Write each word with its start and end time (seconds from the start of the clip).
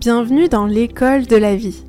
Bienvenue 0.00 0.48
dans 0.48 0.64
l'école 0.64 1.26
de 1.26 1.36
la 1.36 1.54
vie, 1.56 1.84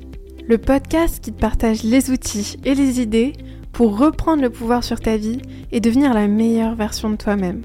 le 0.46 0.58
podcast 0.58 1.24
qui 1.24 1.32
te 1.32 1.40
partage 1.40 1.82
les 1.82 2.10
outils 2.10 2.58
et 2.62 2.74
les 2.74 3.00
idées 3.00 3.32
pour 3.72 3.96
reprendre 3.96 4.42
le 4.42 4.50
pouvoir 4.50 4.84
sur 4.84 5.00
ta 5.00 5.16
vie 5.16 5.40
et 5.70 5.80
devenir 5.80 6.12
la 6.12 6.28
meilleure 6.28 6.74
version 6.74 7.08
de 7.08 7.16
toi-même. 7.16 7.62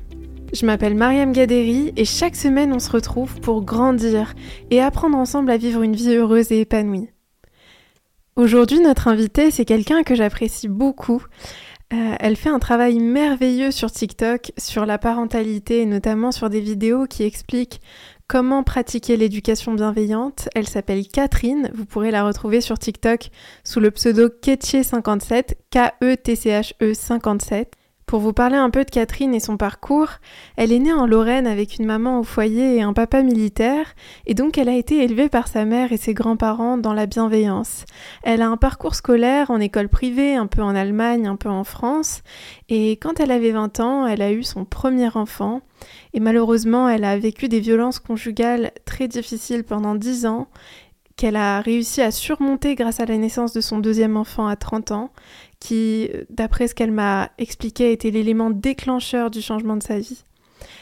Je 0.53 0.65
m'appelle 0.65 0.95
Mariam 0.95 1.33
Gaderi 1.33 1.91
et 1.97 2.05
chaque 2.05 2.37
semaine 2.37 2.71
on 2.71 2.79
se 2.79 2.89
retrouve 2.89 3.41
pour 3.41 3.65
grandir 3.65 4.35
et 4.71 4.79
apprendre 4.79 5.17
ensemble 5.17 5.51
à 5.51 5.57
vivre 5.57 5.81
une 5.81 5.97
vie 5.97 6.15
heureuse 6.15 6.49
et 6.53 6.61
épanouie. 6.61 7.09
Aujourd'hui 8.37 8.79
notre 8.79 9.09
invitée 9.09 9.51
c'est 9.51 9.65
quelqu'un 9.65 10.03
que 10.03 10.15
j'apprécie 10.15 10.69
beaucoup. 10.69 11.21
Euh, 11.93 12.15
elle 12.19 12.35
fait 12.37 12.49
un 12.49 12.59
travail 12.59 12.99
merveilleux 12.99 13.71
sur 13.71 13.91
TikTok, 13.91 14.51
sur 14.57 14.85
la 14.85 14.97
parentalité 14.97 15.81
et 15.81 15.85
notamment 15.85 16.31
sur 16.31 16.49
des 16.49 16.61
vidéos 16.61 17.05
qui 17.05 17.23
expliquent 17.23 17.81
comment 18.27 18.63
pratiquer 18.63 19.17
l'éducation 19.17 19.73
bienveillante? 19.73 20.49
Elle 20.55 20.67
s'appelle 20.67 21.07
Catherine, 21.07 21.71
vous 21.73 21.85
pourrez 21.85 22.11
la 22.11 22.25
retrouver 22.25 22.61
sur 22.61 22.77
TikTok 22.77 23.29
sous 23.63 23.79
le 23.79 23.91
pseudo 23.91 24.27
Ketche57, 24.27 25.55
K-E-T-C-H-E 25.71 26.93
57. 26.93 27.73
Pour 28.07 28.21
vous 28.21 28.31
parler 28.31 28.55
un 28.55 28.69
peu 28.69 28.85
de 28.85 28.89
Catherine 28.89 29.35
et 29.35 29.41
son 29.41 29.57
parcours, 29.57 30.07
elle 30.55 30.71
est 30.71 30.79
née 30.79 30.93
en 30.93 31.05
Lorraine 31.05 31.45
avec 31.45 31.77
une 31.77 31.85
maman 31.85 32.21
au 32.21 32.23
foyer 32.23 32.77
et 32.77 32.81
un 32.81 32.93
papa 32.93 33.21
militaire, 33.21 33.95
et 34.25 34.33
donc 34.33 34.57
elle 34.57 34.69
a 34.69 34.77
été 34.77 35.03
élevée 35.03 35.27
par 35.27 35.49
sa 35.49 35.65
mère 35.65 35.91
et 35.91 35.97
ses 35.97 36.13
grands-parents 36.13 36.77
dans 36.77 36.93
la 36.93 37.05
bienveillance. 37.05 37.83
Elle 38.23 38.41
a 38.41 38.47
un 38.47 38.55
parcours 38.55 38.95
scolaire 38.95 39.51
en 39.51 39.59
école 39.59 39.89
privée, 39.89 40.35
un 40.35 40.47
peu 40.47 40.61
en 40.61 40.73
Allemagne, 40.73 41.27
un 41.27 41.35
peu 41.35 41.49
en 41.49 41.65
France, 41.65 42.21
et 42.69 42.91
quand 42.91 43.19
elle 43.19 43.29
avait 43.29 43.51
20 43.51 43.81
ans, 43.81 44.07
elle 44.07 44.21
a 44.21 44.31
eu 44.31 44.43
son 44.43 44.63
premier 44.63 45.09
enfant, 45.17 45.59
et 46.13 46.21
malheureusement 46.21 46.87
elle 46.87 47.03
a 47.03 47.17
vécu 47.17 47.49
des 47.49 47.59
violences 47.59 47.99
conjugales 47.99 48.71
très 48.85 49.09
difficiles 49.09 49.65
pendant 49.65 49.95
10 49.95 50.27
ans, 50.27 50.47
qu'elle 51.17 51.35
a 51.35 51.59
réussi 51.61 52.01
à 52.03 52.11
surmonter 52.11 52.75
grâce 52.75 52.99
à 52.99 53.05
la 53.05 53.17
naissance 53.17 53.51
de 53.51 53.59
son 53.59 53.79
deuxième 53.79 54.15
enfant 54.17 54.47
à 54.47 54.55
30 54.55 54.91
ans, 54.91 55.09
qui, 55.59 56.09
d'après 56.29 56.67
ce 56.67 56.75
qu'elle 56.75 56.91
m'a 56.91 57.31
expliqué, 57.37 57.91
était 57.91 58.11
l'élément 58.11 58.49
déclencheur 58.49 59.31
du 59.31 59.41
changement 59.41 59.77
de 59.77 59.83
sa 59.83 59.99
vie. 59.99 60.23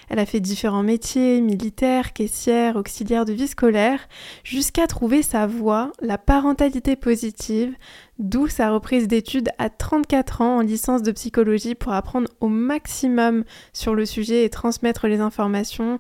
Elle 0.09 0.19
a 0.19 0.25
fait 0.25 0.39
différents 0.39 0.83
métiers, 0.83 1.41
militaires, 1.41 2.13
caissière, 2.13 2.75
auxiliaire 2.75 3.25
de 3.25 3.33
vie 3.33 3.47
scolaire, 3.47 4.07
jusqu'à 4.43 4.87
trouver 4.87 5.23
sa 5.23 5.47
voie, 5.47 5.91
la 6.01 6.17
parentalité 6.17 6.95
positive, 6.95 7.73
d'où 8.19 8.47
sa 8.47 8.71
reprise 8.71 9.07
d'études 9.07 9.49
à 9.57 9.69
34 9.69 10.41
ans 10.41 10.57
en 10.57 10.61
licence 10.61 11.03
de 11.03 11.11
psychologie 11.11 11.75
pour 11.75 11.93
apprendre 11.93 12.29
au 12.39 12.47
maximum 12.47 13.43
sur 13.73 13.95
le 13.95 14.05
sujet 14.05 14.45
et 14.45 14.49
transmettre 14.49 15.07
les 15.07 15.19
informations 15.19 15.99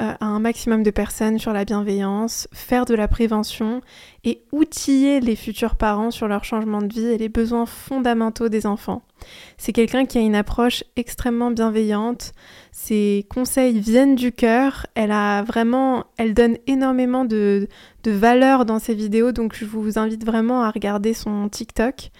euh, 0.00 0.12
à 0.18 0.26
un 0.26 0.40
maximum 0.40 0.82
de 0.82 0.90
personnes 0.90 1.38
sur 1.38 1.52
la 1.52 1.64
bienveillance, 1.64 2.48
faire 2.52 2.84
de 2.84 2.94
la 2.94 3.06
prévention 3.06 3.80
et 4.24 4.42
outiller 4.50 5.20
les 5.20 5.36
futurs 5.36 5.76
parents 5.76 6.10
sur 6.10 6.26
leur 6.26 6.42
changement 6.42 6.82
de 6.82 6.92
vie 6.92 7.06
et 7.06 7.16
les 7.16 7.28
besoins 7.28 7.64
fondamentaux 7.64 8.48
des 8.48 8.66
enfants. 8.66 9.02
C'est 9.56 9.72
quelqu'un 9.72 10.04
qui 10.04 10.18
a 10.18 10.20
une 10.20 10.34
approche 10.34 10.82
extrêmement 10.96 11.52
bienveillante, 11.52 12.32
ses 12.72 13.24
conseils 13.30 13.78
viennent 13.78 14.16
du 14.16 14.32
cœur, 14.32 14.86
elle 14.96 15.12
a 15.12 15.44
vraiment, 15.44 16.06
elle 16.16 16.34
donne 16.34 16.56
énormément 16.66 17.24
de, 17.24 17.68
de 18.02 18.10
valeur 18.10 18.64
dans 18.64 18.80
ses 18.80 18.94
vidéos, 18.94 19.30
donc 19.30 19.54
je 19.54 19.64
vous 19.64 19.96
invite 19.96 20.26
vraiment 20.26 20.62
à 20.62 20.72
regarder 20.72 21.14
son 21.14 21.48
TikTok. 21.54 22.10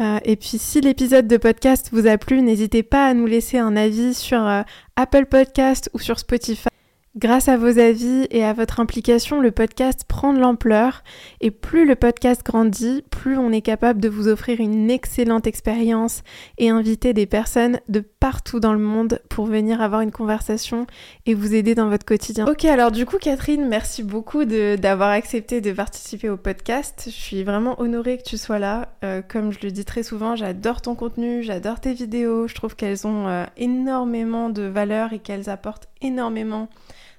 Euh, 0.00 0.18
et 0.24 0.36
puis 0.36 0.58
si 0.58 0.80
l'épisode 0.80 1.26
de 1.28 1.36
podcast 1.36 1.90
vous 1.92 2.06
a 2.06 2.18
plu, 2.18 2.42
n'hésitez 2.42 2.82
pas 2.82 3.06
à 3.06 3.14
nous 3.14 3.26
laisser 3.26 3.58
un 3.58 3.76
avis 3.76 4.14
sur 4.14 4.46
euh, 4.46 4.62
Apple 4.96 5.26
Podcast 5.26 5.90
ou 5.94 5.98
sur 5.98 6.18
Spotify. 6.18 6.68
Grâce 7.14 7.48
à 7.48 7.58
vos 7.58 7.78
avis 7.78 8.26
et 8.30 8.42
à 8.42 8.54
votre 8.54 8.80
implication, 8.80 9.42
le 9.42 9.50
podcast 9.50 10.04
prend 10.08 10.32
de 10.32 10.38
l'ampleur 10.38 11.04
et 11.42 11.50
plus 11.50 11.86
le 11.86 11.94
podcast 11.94 12.40
grandit, 12.42 13.04
plus 13.10 13.36
on 13.36 13.52
est 13.52 13.60
capable 13.60 14.00
de 14.00 14.08
vous 14.08 14.28
offrir 14.28 14.60
une 14.60 14.90
excellente 14.90 15.46
expérience 15.46 16.22
et 16.56 16.70
inviter 16.70 17.12
des 17.12 17.26
personnes 17.26 17.80
de 17.90 18.00
partout 18.00 18.60
dans 18.60 18.72
le 18.72 18.78
monde 18.78 19.20
pour 19.28 19.44
venir 19.44 19.82
avoir 19.82 20.00
une 20.00 20.10
conversation 20.10 20.86
et 21.26 21.34
vous 21.34 21.54
aider 21.54 21.74
dans 21.74 21.90
votre 21.90 22.06
quotidien. 22.06 22.46
Ok, 22.46 22.64
alors 22.64 22.90
du 22.90 23.04
coup 23.04 23.18
Catherine, 23.18 23.68
merci 23.68 24.02
beaucoup 24.02 24.46
d'avoir 24.46 25.10
accepté 25.10 25.60
de 25.60 25.70
participer 25.72 26.30
au 26.30 26.38
podcast. 26.38 27.02
Je 27.08 27.10
suis 27.10 27.44
vraiment 27.44 27.78
honorée 27.78 28.16
que 28.16 28.22
tu 28.22 28.38
sois 28.38 28.58
là. 28.58 28.88
Euh, 29.04 29.20
comme 29.20 29.52
je 29.52 29.58
le 29.62 29.70
dis 29.70 29.84
très 29.84 30.02
souvent, 30.02 30.34
j'adore 30.34 30.80
ton 30.80 30.94
contenu, 30.94 31.42
j'adore 31.42 31.78
tes 31.78 31.92
vidéos, 31.92 32.48
je 32.48 32.54
trouve 32.54 32.74
qu'elles 32.74 33.06
ont 33.06 33.28
euh, 33.28 33.44
énormément 33.58 34.48
de 34.48 34.62
valeur 34.62 35.12
et 35.12 35.18
qu'elles 35.18 35.50
apportent 35.50 35.88
énormément 36.00 36.70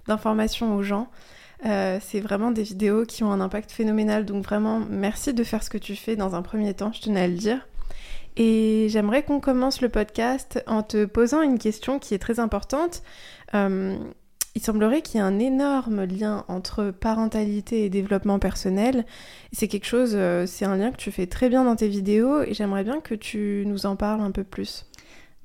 d'informations 0.07 0.75
aux 0.75 0.83
gens. 0.83 1.09
Euh, 1.65 1.99
c'est 2.01 2.19
vraiment 2.19 2.51
des 2.51 2.63
vidéos 2.63 3.05
qui 3.05 3.23
ont 3.23 3.31
un 3.31 3.41
impact 3.41 3.71
phénoménal. 3.71 4.25
Donc 4.25 4.43
vraiment, 4.43 4.81
merci 4.89 5.33
de 5.33 5.43
faire 5.43 5.63
ce 5.63 5.69
que 5.69 5.77
tu 5.77 5.95
fais 5.95 6.15
dans 6.15 6.35
un 6.35 6.41
premier 6.41 6.73
temps, 6.73 6.91
je 6.91 7.01
tenais 7.01 7.21
à 7.21 7.27
le 7.27 7.35
dire. 7.35 7.67
Et 8.35 8.87
j'aimerais 8.89 9.23
qu'on 9.23 9.39
commence 9.39 9.81
le 9.81 9.89
podcast 9.89 10.63
en 10.65 10.81
te 10.81 11.05
posant 11.05 11.41
une 11.41 11.59
question 11.59 11.99
qui 11.99 12.13
est 12.13 12.19
très 12.19 12.39
importante. 12.39 13.03
Euh, 13.53 13.95
il 14.55 14.61
semblerait 14.61 15.01
qu'il 15.01 15.15
y 15.15 15.17
ait 15.19 15.25
un 15.25 15.39
énorme 15.39 16.03
lien 16.03 16.45
entre 16.47 16.91
parentalité 16.91 17.85
et 17.85 17.89
développement 17.89 18.39
personnel. 18.39 19.05
C'est 19.51 19.67
quelque 19.67 19.85
chose, 19.85 20.11
euh, 20.13 20.45
c'est 20.45 20.65
un 20.65 20.77
lien 20.77 20.91
que 20.91 20.97
tu 20.97 21.11
fais 21.11 21.25
très 21.25 21.49
bien 21.49 21.63
dans 21.63 21.75
tes 21.75 21.87
vidéos 21.87 22.43
et 22.43 22.53
j'aimerais 22.53 22.83
bien 22.83 22.99
que 22.99 23.15
tu 23.15 23.63
nous 23.65 23.85
en 23.85 23.95
parles 23.95 24.21
un 24.21 24.31
peu 24.31 24.43
plus. 24.43 24.85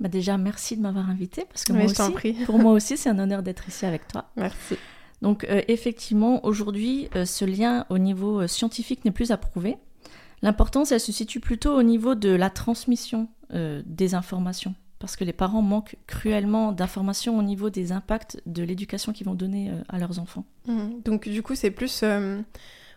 Bah 0.00 0.08
déjà, 0.08 0.38
merci 0.38 0.76
de 0.76 0.82
m'avoir 0.82 1.10
invité 1.10 1.44
parce 1.48 1.64
que 1.64 1.72
moi 1.72 1.86
aussi, 1.86 2.34
pour 2.46 2.58
moi 2.58 2.72
aussi, 2.72 2.96
c'est 2.96 3.08
un 3.08 3.18
honneur 3.18 3.42
d'être 3.42 3.68
ici 3.68 3.84
avec 3.84 4.06
toi. 4.06 4.30
Merci. 4.36 4.76
Donc 5.22 5.44
euh, 5.44 5.62
effectivement, 5.68 6.44
aujourd'hui, 6.44 7.08
euh, 7.16 7.24
ce 7.24 7.44
lien 7.44 7.86
au 7.90 7.98
niveau 7.98 8.42
euh, 8.42 8.46
scientifique 8.46 9.04
n'est 9.04 9.10
plus 9.10 9.32
approuvé. 9.32 9.76
L'importance, 10.42 10.92
elle 10.92 11.00
se 11.00 11.10
situe 11.10 11.40
plutôt 11.40 11.76
au 11.76 11.82
niveau 11.82 12.14
de 12.14 12.30
la 12.30 12.50
transmission 12.50 13.28
des 13.50 14.14
informations, 14.14 14.74
parce 14.98 15.16
que 15.16 15.24
les 15.24 15.32
parents 15.32 15.62
manquent 15.62 15.96
cruellement 16.06 16.70
d'informations 16.70 17.38
au 17.38 17.42
niveau 17.42 17.70
des 17.70 17.92
impacts 17.92 18.42
de 18.44 18.62
l'éducation 18.62 19.12
qu'ils 19.14 19.26
vont 19.26 19.34
donner 19.34 19.72
à 19.88 19.98
leurs 19.98 20.18
enfants. 20.18 20.44
Mmh. 20.66 21.00
Donc 21.04 21.28
du 21.28 21.42
coup, 21.42 21.54
c'est 21.54 21.70
plus 21.70 22.04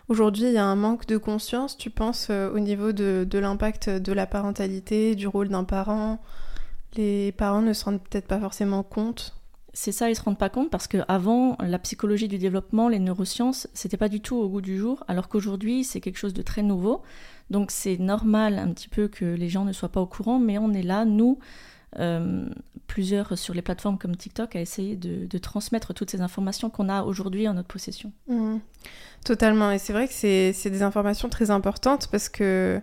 Aujourd'hui, 0.09 0.43
il 0.43 0.51
y 0.51 0.57
a 0.57 0.65
un 0.65 0.75
manque 0.75 1.07
de 1.07 1.15
conscience, 1.15 1.77
tu 1.77 1.89
penses, 1.89 2.29
au 2.29 2.59
niveau 2.59 2.91
de, 2.91 3.25
de 3.27 3.39
l'impact 3.39 3.89
de 3.89 4.11
la 4.11 4.27
parentalité, 4.27 5.15
du 5.15 5.25
rôle 5.25 5.47
d'un 5.47 5.63
parent, 5.63 6.19
les 6.95 7.31
parents 7.31 7.61
ne 7.61 7.73
se 7.73 7.85
rendent 7.85 8.01
peut-être 8.01 8.27
pas 8.27 8.39
forcément 8.39 8.83
compte. 8.83 9.35
C'est 9.73 9.93
ça, 9.93 10.09
ils 10.09 10.15
se 10.15 10.21
rendent 10.21 10.37
pas 10.37 10.49
compte 10.49 10.69
parce 10.69 10.87
qu'avant, 10.87 11.55
la 11.61 11.79
psychologie 11.79 12.27
du 12.27 12.37
développement, 12.37 12.89
les 12.89 12.99
neurosciences, 12.99 13.69
c'était 13.73 13.97
pas 13.97 14.09
du 14.09 14.19
tout 14.19 14.35
au 14.35 14.49
goût 14.49 14.61
du 14.61 14.77
jour, 14.77 15.03
alors 15.07 15.29
qu'aujourd'hui, 15.29 15.85
c'est 15.85 16.01
quelque 16.01 16.17
chose 16.17 16.33
de 16.33 16.41
très 16.41 16.61
nouveau. 16.61 17.03
Donc 17.49 17.71
c'est 17.71 17.97
normal 17.97 18.59
un 18.59 18.71
petit 18.73 18.89
peu 18.89 19.07
que 19.07 19.25
les 19.25 19.47
gens 19.47 19.63
ne 19.63 19.71
soient 19.71 19.89
pas 19.89 20.01
au 20.01 20.05
courant, 20.05 20.39
mais 20.39 20.57
on 20.57 20.73
est 20.73 20.83
là, 20.83 21.05
nous, 21.05 21.39
euh, 21.99 22.49
plusieurs 22.87 23.37
sur 23.37 23.53
les 23.53 23.61
plateformes 23.61 23.97
comme 23.97 24.17
TikTok, 24.17 24.57
à 24.57 24.61
essayer 24.61 24.97
de, 24.97 25.37
transmettre 25.37 25.93
toutes 25.93 26.11
ces 26.11 26.19
informations 26.19 26.69
qu'on 26.69 26.89
a 26.89 27.03
aujourd'hui 27.03 27.47
en 27.47 27.53
notre 27.53 27.69
possession. 27.69 28.11
Mmh. 28.27 28.57
Totalement, 29.23 29.71
et 29.71 29.77
c'est 29.77 29.93
vrai 29.93 30.07
que 30.07 30.13
c'est 30.13 30.69
des 30.69 30.81
informations 30.81 31.29
très 31.29 31.51
importantes 31.51 32.09
parce 32.11 32.27
que 32.27 32.81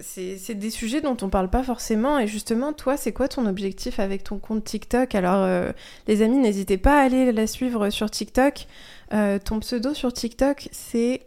c'est 0.00 0.54
des 0.54 0.70
sujets 0.70 1.00
dont 1.00 1.16
on 1.22 1.28
parle 1.28 1.50
pas 1.50 1.62
forcément. 1.62 2.18
Et 2.18 2.26
justement, 2.26 2.72
toi, 2.72 2.96
c'est 2.96 3.12
quoi 3.12 3.28
ton 3.28 3.46
objectif 3.46 3.98
avec 3.98 4.24
ton 4.24 4.38
compte 4.38 4.64
TikTok? 4.64 5.14
Alors, 5.14 5.42
euh, 5.42 5.72
les 6.06 6.22
amis, 6.22 6.38
n'hésitez 6.38 6.78
pas 6.78 7.00
à 7.00 7.04
aller 7.04 7.32
la 7.32 7.46
suivre 7.46 7.90
sur 7.90 8.10
TikTok. 8.10 8.66
Euh, 9.12 9.38
ton 9.38 9.60
pseudo 9.60 9.94
sur 9.94 10.12
TikTok, 10.12 10.68
c'est 10.72 11.26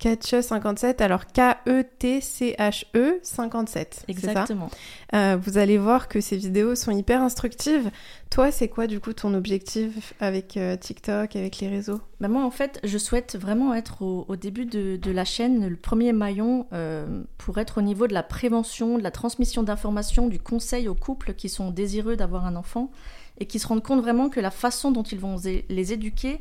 Ketche57. 0.00 0.96
Ketche57, 0.96 1.02
alors 1.02 1.26
K-E-T-C-H-E 1.26 3.20
57. 3.22 4.04
Exactement. 4.08 4.70
Euh, 5.14 5.36
vous 5.40 5.58
allez 5.58 5.78
voir 5.78 6.08
que 6.08 6.20
ces 6.20 6.36
vidéos 6.36 6.74
sont 6.74 6.90
hyper 6.90 7.22
instructives. 7.22 7.90
Toi, 8.30 8.50
c'est 8.50 8.68
quoi 8.68 8.86
du 8.86 9.00
coup 9.00 9.12
ton 9.12 9.34
objectif 9.34 10.14
avec 10.20 10.56
euh, 10.56 10.76
TikTok, 10.76 11.36
avec 11.36 11.58
les 11.60 11.68
réseaux? 11.68 12.00
Bah 12.20 12.28
Moi, 12.28 12.44
en 12.44 12.50
fait, 12.50 12.80
je 12.84 12.98
souhaite 12.98 13.36
vraiment 13.36 13.74
être 13.74 14.02
au, 14.02 14.36
début 14.36 14.66
de, 14.66 15.10
la 15.10 15.24
chaîne, 15.24 15.68
le 15.68 15.76
premier 15.76 16.12
maillon 16.12 16.66
euh, 16.72 17.22
pour 17.38 17.58
être 17.58 17.78
au 17.78 17.82
niveau 17.82 18.06
de 18.06 18.14
la 18.14 18.22
prévention, 18.22 18.98
de 18.98 19.02
la 19.02 19.10
transmission 19.12 19.62
d'informations, 19.62 20.28
du 20.28 20.40
conseil 20.40 20.88
aux 20.88 20.94
couples 20.94 21.34
qui 21.34 21.48
sont 21.48 21.70
désireux 21.70 22.16
d'avoir 22.16 22.46
un 22.46 22.56
enfant 22.56 22.90
et 23.38 23.46
qui 23.46 23.58
se 23.58 23.66
rendent 23.66 23.82
compte 23.82 24.00
vraiment 24.00 24.28
que 24.28 24.40
la 24.40 24.50
façon 24.50 24.90
dont 24.90 25.02
ils 25.02 25.18
vont 25.18 25.36
les 25.68 25.92
éduquer 25.92 26.40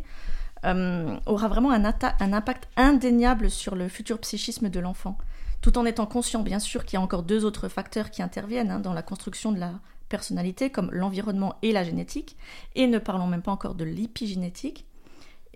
euh, 0.66 1.18
aura 1.26 1.48
vraiment 1.48 1.72
un, 1.72 1.84
impact 1.84 2.70
indéniable 2.78 3.50
sur 3.50 3.76
le 3.76 3.88
futur 3.88 4.20
psychisme 4.20 4.70
de 4.70 4.80
l'enfant, 4.80 5.18
tout 5.62 5.78
en 5.78 5.86
étant 5.86 6.06
conscient 6.06 6.42
bien 6.42 6.60
sûr 6.60 6.86
qu'il 6.86 6.98
y 6.98 7.02
a 7.02 7.04
encore 7.04 7.24
deux 7.24 7.46
autres 7.46 7.68
facteurs 7.68 8.10
qui 8.10 8.22
interviennent 8.22 8.72
hein, 8.72 8.80
dans 8.80 8.94
la 8.94 9.02
construction 9.02 9.52
de 9.52 9.60
la 9.60 9.74
personnalité, 10.10 10.70
comme 10.70 10.92
l'environnement 10.92 11.56
et 11.62 11.72
la 11.72 11.84
génétique, 11.84 12.38
et 12.76 12.88
ne 12.88 13.00
parlons 13.00 13.28
même 13.28 13.42
pas 13.42 13.52
encore 13.52 13.76
de 13.76 13.84
l'épigénétique. 13.84 14.86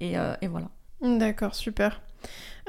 Euh, 0.02 0.36
et 0.42 0.48
voilà. 0.48 0.70
D'accord, 1.02 1.54
super. 1.56 2.02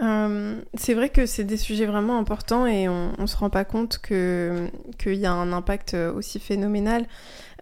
Euh, 0.00 0.60
c'est 0.74 0.94
vrai 0.94 1.08
que 1.08 1.26
c'est 1.26 1.44
des 1.44 1.56
sujets 1.56 1.86
vraiment 1.86 2.18
importants 2.18 2.66
et 2.66 2.88
on, 2.88 3.12
ne 3.18 3.26
se 3.26 3.36
rend 3.36 3.50
pas 3.50 3.64
compte 3.64 3.98
qu'il 3.98 4.70
y 5.14 5.26
a 5.26 5.32
un 5.32 5.52
impact 5.52 5.94
aussi 5.94 6.38
phénoménal. 6.38 7.06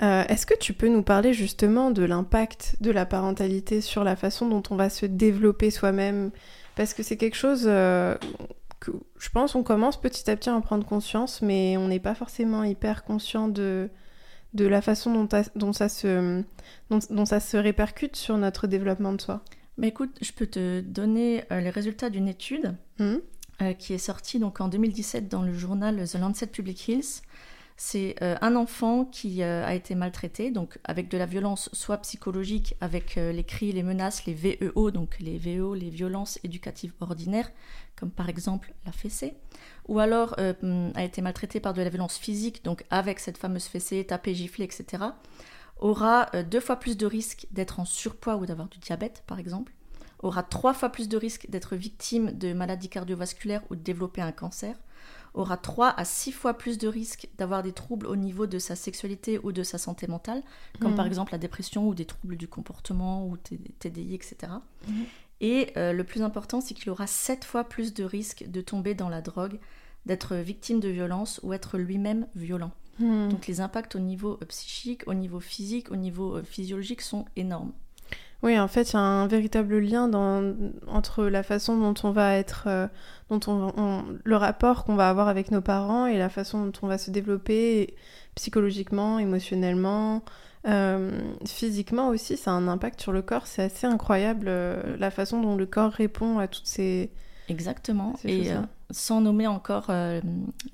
Euh, 0.03 0.25
est-ce 0.29 0.45
que 0.45 0.57
tu 0.59 0.75
peux 0.75 0.89
nous 0.89 1.03
parler 1.03 1.33
justement 1.33 1.91
de 1.91 2.03
l'impact 2.03 2.77
de 2.81 2.91
la 2.91 3.07
parentalité 3.07 3.81
sur 3.81 4.05
la 4.05 4.17
façon 4.17 4.49
dont 4.49 4.63
on 4.71 4.77
va 4.77 4.91
se 4.91 5.07
développer 5.07 5.71
soi-même? 5.71 6.31
Parce 6.75 6.93
que 6.93 7.03
c'est 7.03 7.17
quelque 7.17 7.37
chose 7.37 7.65
euh, 7.67 8.15
que 8.81 8.91
je 9.19 9.31
pense 9.31 9.55
on 9.55 9.63
commence 9.63 9.99
petit 9.99 10.31
à 10.31 10.37
petit 10.37 10.51
à 10.51 10.55
en 10.55 10.61
prendre 10.61 10.85
conscience, 10.85 11.41
mais 11.41 11.79
on 11.79 11.89
n'est 11.89 12.01
pas 12.01 12.15
forcément 12.15 12.63
hyper 12.65 13.05
conscient 13.05 13.49
de, 13.49 13.89
de 14.53 14.67
la 14.67 14.83
façon 14.83 15.27
dont, 15.55 15.73
ça 15.73 15.89
se, 15.89 16.43
dont 16.91 17.25
ça 17.25 17.41
se 17.41 17.57
répercute 17.57 18.17
sur 18.17 18.37
notre 18.37 18.67
développement 18.67 19.15
de 19.15 19.21
soi. 19.23 19.43
Mais 19.79 19.89
écoute, 19.89 20.17
je 20.23 20.33
peux 20.33 20.47
te 20.47 20.81
donner 20.81 21.45
euh, 21.53 21.61
les 21.61 21.71
résultats 21.71 22.09
d'une 22.09 22.29
étude 22.29 22.75
mmh. 22.99 23.17
euh, 23.63 23.73
qui 23.75 23.93
est 23.93 23.99
sortie 23.99 24.39
donc 24.39 24.61
en 24.61 24.69
2017 24.69 25.29
dans 25.29 25.43
le 25.43 25.53
journal 25.53 26.09
The 26.09 26.15
Lancet 26.15 26.47
Public 26.47 26.89
Health. 26.89 27.23
C'est 27.79 28.17
euh, 28.23 28.37
un 28.41 28.57
enfant 28.57 29.05
qui 29.05 29.43
a 29.43 29.75
été 29.75 29.95
maltraité, 29.95 30.51
donc 30.51 30.79
avec 30.85 31.11
de 31.11 31.19
la 31.19 31.27
violence 31.27 31.69
soit 31.75 31.99
psychologique, 31.99 32.75
avec 32.81 33.17
les 33.17 33.45
cris, 33.45 33.71
les 33.71 33.83
menaces, 33.83 34.25
les 34.25 34.33
VEO, 34.33 34.91
donc 34.91 35.19
les 35.21 35.37
VEO, 35.37 35.75
les 35.75 35.91
violences 35.91 36.39
éducatives 36.43 36.95
ordinaires, 37.01 37.53
comme 37.95 38.11
par 38.11 38.31
exemple 38.31 38.73
la 38.87 38.93
fessée, 38.93 39.35
ou 39.89 39.99
alors 39.99 40.37
a 40.39 41.05
été 41.05 41.21
maltraité 41.21 41.61
par 41.61 41.75
de 41.75 41.83
la 41.83 41.91
violence 41.91 42.17
physique, 42.17 42.65
donc 42.65 42.83
avec 42.89 43.21
cette 43.21 43.37
fameuse 43.37 43.67
fessée, 43.67 44.05
tapée, 44.05 44.35
giflée, 44.35 44.65
etc 44.65 45.09
aura 45.79 46.29
euh, 46.35 46.43
deux 46.43 46.61
fois 46.61 46.77
plus 46.77 46.97
de 46.97 47.07
risques 47.07 47.47
d'être 47.51 47.81
en 47.81 47.85
surpoids 47.85 48.37
ou 48.37 48.47
d'avoir 48.47 48.69
du 48.69 48.79
diabète, 48.79 49.23
par 49.27 49.39
exemple, 49.39 49.73
aura 50.21 50.43
trois 50.43 50.75
fois 50.75 50.89
plus 50.89 51.09
de 51.09 51.17
risques 51.17 51.49
d'être 51.51 51.77
victime 51.77 52.33
de 52.33 52.53
maladies 52.53 52.89
cardiovasculaires 52.89 53.63
ou 53.71 53.77
de 53.77 53.81
développer 53.83 54.23
un 54.23 54.33
cancer, 54.33 54.77
aura 55.35 55.59
trois 55.59 55.91
à 55.91 56.05
six 56.05 56.33
fois 56.33 56.55
plus 56.55 56.79
de 56.79 56.89
risques 56.89 57.29
d'avoir 57.37 57.63
des 57.63 57.73
troubles 57.73 58.07
au 58.07 58.17
niveau 58.17 58.47
de 58.47 58.59
sa 58.59 58.75
sexualité 58.75 59.39
ou 59.43 59.53
de 59.53 59.63
sa 59.63 59.77
santé 59.77 60.07
mentale, 60.07 60.43
comme 60.81 60.95
par 60.95 61.05
mmh. 61.05 61.09
exemple 61.09 61.33
la 61.33 61.39
dépression 61.39 61.87
ou 61.87 61.95
des 61.95 62.07
troubles 62.07 62.37
du 62.37 62.49
comportement 62.49 63.27
ou 63.27 63.37
TDI, 63.37 64.15
etc. 64.15 64.53
Et 65.41 65.67
mmh. 65.67 65.79
euh, 65.79 65.93
le 65.93 66.05
plus 66.05 66.23
important, 66.23 66.63
c'est 66.63 66.73
qu'il 66.73 66.91
aura 66.91 67.07
sept 67.07 67.45
fois 67.45 67.65
plus 67.65 67.93
de 67.93 68.05
risques 68.05 68.47
de 68.49 68.61
tomber 68.63 68.95
dans 68.95 69.11
la 69.11 69.21
drogue, 69.21 69.59
d'être 70.07 70.37
victime 70.37 70.81
de 70.81 70.89
violence 70.89 71.41
ou 71.43 71.53
être 71.53 71.77
lui-même 71.77 72.27
violent. 72.35 72.73
Hmm. 72.99 73.29
Donc 73.29 73.47
les 73.47 73.61
impacts 73.61 73.95
au 73.95 73.99
niveau 73.99 74.39
euh, 74.41 74.47
psychique, 74.47 75.03
au 75.07 75.15
niveau 75.15 75.41
physique, 75.41 75.91
au 75.91 75.97
niveau 75.97 76.37
euh, 76.37 76.43
physiologique 76.43 77.03
sont 77.03 77.27
énormes. 77.37 77.73
Oui, 78.43 78.59
en 78.59 78.69
fait, 78.69 78.91
il 78.91 78.95
y 78.95 78.97
a 78.97 79.01
un 79.01 79.27
véritable 79.27 79.79
lien 79.79 80.09
dans, 80.09 80.55
entre 80.87 81.25
la 81.25 81.43
façon 81.43 81.79
dont 81.79 81.95
on 82.07 82.11
va 82.11 82.35
être, 82.37 82.65
euh, 82.67 82.87
dont 83.31 83.41
on, 83.49 84.05
le 84.23 84.37
rapport 84.37 84.85
qu'on 84.85 84.95
va 84.95 85.09
avoir 85.09 85.29
avec 85.29 85.51
nos 85.51 85.63
parents 85.63 86.07
et 86.07 86.19
la 86.19 86.29
façon 86.29 86.67
dont 86.67 86.73
on 86.83 86.87
va 86.87 86.99
se 86.99 87.11
développer 87.11 87.97
psychologiquement, 88.35 89.19
émotionnellement, 89.19 90.23
physiquement 91.47 92.09
aussi. 92.09 92.37
Ça 92.37 92.51
a 92.51 92.55
un 92.55 92.69
impact 92.69 93.01
sur 93.01 93.13
le 93.13 93.23
corps. 93.23 93.47
C'est 93.47 93.63
assez 93.63 93.87
incroyable 93.87 94.51
la 94.99 95.11
façon 95.11 95.41
dont 95.41 95.57
le 95.57 95.65
corps 95.65 95.93
répond 95.93 96.39
à 96.39 96.47
toutes 96.47 96.67
ces, 96.67 97.11
Exactement. 97.49 98.15
et 98.25 98.53
euh, 98.53 98.61
sans 98.91 99.21
nommer 99.21 99.47
encore 99.47 99.87
euh, 99.91 100.21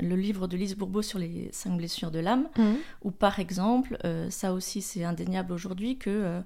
le 0.00 0.16
livre 0.16 0.46
de 0.46 0.56
Lise 0.56 0.76
Bourbeau 0.76 1.02
sur 1.02 1.19
les 1.19 1.48
cinq 1.52 1.76
blessures 1.76 2.10
de 2.10 2.19
l'âme, 2.19 2.48
mhm. 2.56 2.76
ou 3.02 3.10
par 3.10 3.38
exemple, 3.40 3.98
euh, 4.04 4.30
ça 4.30 4.52
aussi 4.52 4.82
c'est 4.82 5.04
indéniable 5.04 5.52
aujourd'hui, 5.52 5.98
que 5.98 6.40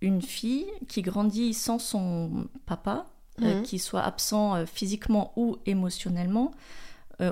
une 0.00 0.20
fille 0.20 0.66
qui 0.88 1.02
grandit 1.02 1.54
sans 1.54 1.78
son 1.78 2.48
papa, 2.66 3.06
mhm. 3.40 3.62
qui 3.62 3.78
soit 3.78 4.02
absent 4.02 4.66
physiquement 4.66 5.32
ou 5.36 5.56
émotionnellement, 5.66 6.52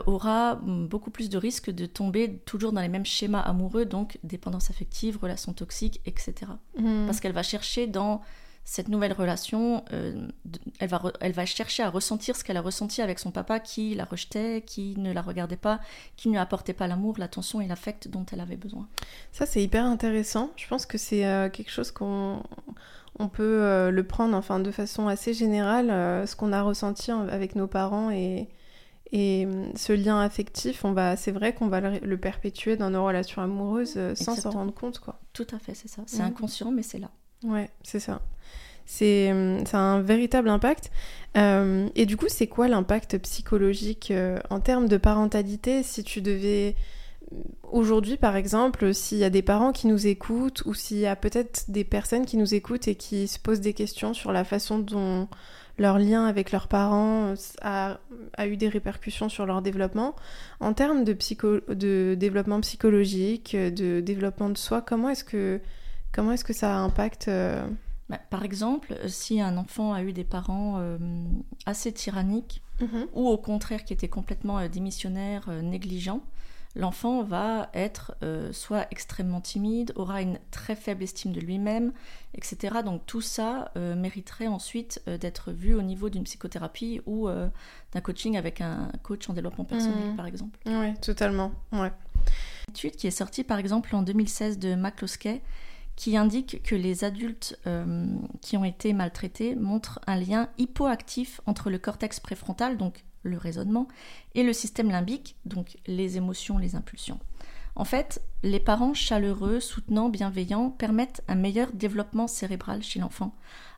aura 0.06 0.55
beaucoup 0.62 1.11
plus 1.11 1.29
de 1.29 1.37
risques 1.37 1.71
de 1.71 1.87
tomber 1.87 2.39
toujours 2.47 2.73
dans 2.73 2.81
les 2.81 2.89
mêmes 2.89 3.05
schémas 3.05 3.41
amoureux, 3.41 3.85
donc 3.85 4.19
dépendance 4.23 4.71
affective, 4.71 5.19
relations 5.21 5.53
toxiques, 5.53 6.00
etc. 6.06 6.53
Mhm. 6.79 7.05
Parce 7.06 7.21
qu'elle 7.21 7.33
va 7.33 7.43
chercher 7.43 7.87
dans 7.87 8.23
cette 8.64 8.88
nouvelle 8.88 9.12
relation, 9.12 9.85
euh, 9.93 10.29
elle, 10.79 10.88
va 10.88 11.03
elle 11.20 11.32
va 11.32 11.44
chercher 11.47 11.82
à 11.82 11.91
ressentir 11.91 12.37
ce 12.37 12.44
qu'elle 12.44 12.56
a 12.56 12.61
ressenti 12.61 13.03
avec 13.03 13.19
son 13.19 13.31
papa 13.32 13.59
qui 13.59 13.94
la 13.94 14.05
rejetait, 14.05 14.62
qui 14.64 14.94
ne 14.99 15.12
la 15.12 15.20
regardait 15.20 15.56
pas, 15.56 15.81
qui 16.17 16.29
ne 16.29 16.35
lui 16.35 16.38
apportait 16.38 16.73
pas 16.73 16.87
l'amour, 16.87 17.17
l'attention 17.19 17.61
et 17.61 17.67
l'affect 17.67 18.09
dont 18.09 18.25
elle 18.32 18.41
avait 18.41 18.56
besoin. 18.56 18.88
Ça, 19.32 19.47
c'est 19.47 19.62
hyper 19.62 19.85
intéressant. 19.85 20.50
Je 20.56 20.69
pense 20.69 20.87
que 20.87 20.97
c'est 20.97 21.26
euh, 21.26 21.49
quelque 21.49 21.70
chose 21.70 21.91
qu'on 21.91 22.43
on 23.19 23.29
peut 23.29 23.62
euh, 23.62 23.91
le 23.91 24.05
prendre 24.05 24.37
enfin, 24.37 24.61
de 24.61 24.70
façon 24.70 25.08
assez 25.08 25.35
générale, 25.35 25.88
ce 26.26 26.37
qu'on 26.37 26.53
a 26.53 26.62
ressenti 26.62 27.11
avec 27.11 27.56
nos 27.56 27.67
parents 27.67 28.11
et, 28.11 28.49
et 29.11 29.47
ce 29.75 29.93
lien 29.93 30.20
affectif, 30.20 30.85
on 30.85 30.93
va, 30.93 31.17
c'est 31.17 31.32
vrai 31.32 31.53
qu'on 31.53 31.67
va 31.67 31.81
le, 31.81 32.17
perpétuer 32.17 32.76
dans 32.76 32.91
nos 32.91 33.05
relations 33.05 33.43
amoureuses 33.43 33.99
sans 34.15 34.37
s'en 34.37 34.50
rendre 34.50 34.73
compte. 34.73 35.00
Quoi. 35.00 35.19
Tout 35.32 35.47
à 35.53 35.58
fait, 35.58 35.75
c'est 35.75 35.88
ça. 35.88 36.03
C'est 36.06 36.23
inconscient, 36.23 36.70
mais 36.70 36.82
c'est 36.82 36.99
là. 36.99 37.11
Ouais, 37.44 37.71
c'est 37.83 38.00
ça. 38.00 38.23
C'est 38.85 39.33
ça 39.67 39.79
a 39.79 39.81
un 39.81 40.00
véritable 40.03 40.49
impact. 40.49 40.91
Euh, 41.37 41.89
et 41.94 42.06
du 42.06 42.17
coup, 42.17 42.27
c'est 42.29 42.47
quoi 42.47 42.69
l'impact 42.69 43.19
psychologique 43.19 44.11
euh, 44.11 44.39
en 44.50 44.61
termes 44.61 44.89
de 44.89 44.97
parentalité? 44.97 45.83
Si 45.83 46.05
tu 46.05 46.21
devais 46.21 46.75
aujourd'hui, 47.71 48.17
par 48.17 48.37
exemple, 48.37 48.93
s'il 48.93 49.19
y 49.19 49.25
a 49.25 49.31
des 49.31 49.43
parents 49.43 49.73
qui 49.73 49.87
nous 49.87 50.06
écoutent 50.06 50.62
ou 50.67 50.75
s'il 50.75 50.99
y 50.99 51.06
a 51.06 51.17
peut-être 51.17 51.65
des 51.71 51.85
personnes 51.85 52.27
qui 52.27 52.37
nous 52.37 52.55
écoutent 52.55 52.89
et 52.89 52.94
qui 52.94 53.29
se 53.29 53.39
posent 53.39 53.61
des 53.61 53.73
questions 53.73 54.12
sur 54.12 54.33
la 54.33 54.44
façon 54.44 54.79
dont 54.79 55.29
leur 55.79 55.99
lien 55.99 56.27
avec 56.27 56.53
leurs 56.53 56.69
parents 56.69 57.33
a, 57.62 57.99
a 58.37 58.47
eu 58.47 58.59
des 58.59 58.69
répercussions 58.69 59.31
sur 59.31 59.47
leur 59.47 59.62
développement. 59.62 60.15
En 60.61 60.75
termes 60.75 61.05
de, 61.05 61.15
psycho, 61.15 61.61
de 61.69 62.15
développement 62.19 62.61
psychologique, 62.61 63.56
de 63.56 64.00
développement 64.00 64.50
de 64.50 64.59
soi, 64.59 64.83
comment 64.83 65.09
est-ce 65.09 65.25
que, 65.25 65.61
comment 66.12 66.32
est-ce 66.32 66.44
que 66.44 66.53
ça 66.53 66.76
impacte 66.76 67.29
euh, 67.29 67.67
bah, 68.12 68.19
par 68.29 68.44
exemple, 68.44 68.94
si 69.06 69.41
un 69.41 69.56
enfant 69.56 69.94
a 69.94 70.03
eu 70.03 70.12
des 70.12 70.25
parents 70.25 70.75
euh, 70.79 70.99
assez 71.64 71.93
tyranniques, 71.93 72.62
mhm. 72.82 73.06
ou 73.14 73.26
au 73.26 73.38
contraire 73.38 73.87
qui 73.87 73.94
étaient 73.94 74.09
complètement 74.09 74.59
euh, 74.59 74.69
démissionnaires, 74.69 75.47
euh, 75.49 75.62
négligents, 75.62 76.20
l'enfant 76.75 77.23
va 77.23 77.70
être 77.75 78.17
soit 78.53 78.87
extrêmement 78.91 79.43
timide, 79.43 79.93
aura 79.94 80.23
une 80.23 80.38
très 80.50 80.75
faible 80.75 81.03
estime 81.03 81.32
de 81.32 81.41
lui-même, 81.41 81.93
etc. 82.35 82.76
Donc 82.82 83.05
tout 83.05 83.20
ça 83.20 83.70
mériterait 83.76 84.47
ensuite 84.47 85.03
d'être 85.20 85.53
vu 85.53 85.75
au 85.75 85.82
niveau 85.82 86.08
d'une 86.08 86.25
psychothérapie 86.25 87.03
ou 87.05 87.29
d'un 87.29 88.00
coaching 88.00 88.38
avec 88.38 88.62
un 88.62 88.91
coach 89.03 89.29
en 89.29 89.35
développement 89.35 89.67
personnel, 89.67 90.12
mhm. 90.12 90.17
par 90.17 90.25
exemple. 90.25 90.58
Oui, 90.65 90.94
totalement. 91.03 91.53
Ouais. 91.73 91.93
Une 92.69 92.70
étude 92.70 92.97
qui 92.97 93.06
est 93.06 93.11
sortie 93.11 93.44
par 93.44 93.58
exemple 93.58 93.94
en 93.94 94.00
2016 94.00 94.58
de 94.58 94.75
McCloskey 94.75 95.43
qui 96.03 96.17
indique 96.17 96.65
que 96.65 96.75
les 96.75 97.05
adultes 97.05 97.57
euh, 97.69 98.07
qui 98.41 98.57
ont 98.57 98.65
été 98.65 98.93
maltraités 98.93 99.55
montrent 99.55 100.01
un 100.09 100.17
lien 100.17 100.49
hypoactif 100.59 101.41
entre 101.47 101.71
le 101.71 101.79
cortex 101.79 102.19
préfrontal, 102.19 102.77
donc 102.77 103.05
le 103.23 103.37
raisonnement, 103.37 103.87
et 104.35 104.43
le 104.43 104.53
système 104.53 104.91
limbique, 104.91 105.37
donc 105.44 105.77
les 105.87 106.17
émotions, 106.17 106.59
les 106.59 106.75
impulsions. 106.75 107.21
En 107.77 107.85
fait, 107.85 108.21
les 108.43 108.59
parents 108.59 108.94
chaleureux, 108.94 109.61
soutenants, 109.61 110.09
bienveillants 110.09 110.71
permettent 110.71 111.23
un 111.29 111.37
meilleur 111.37 111.71
développement 111.73 112.27
cérébral 112.27 112.82
chez 112.82 112.99
l'enfant, 112.99 113.37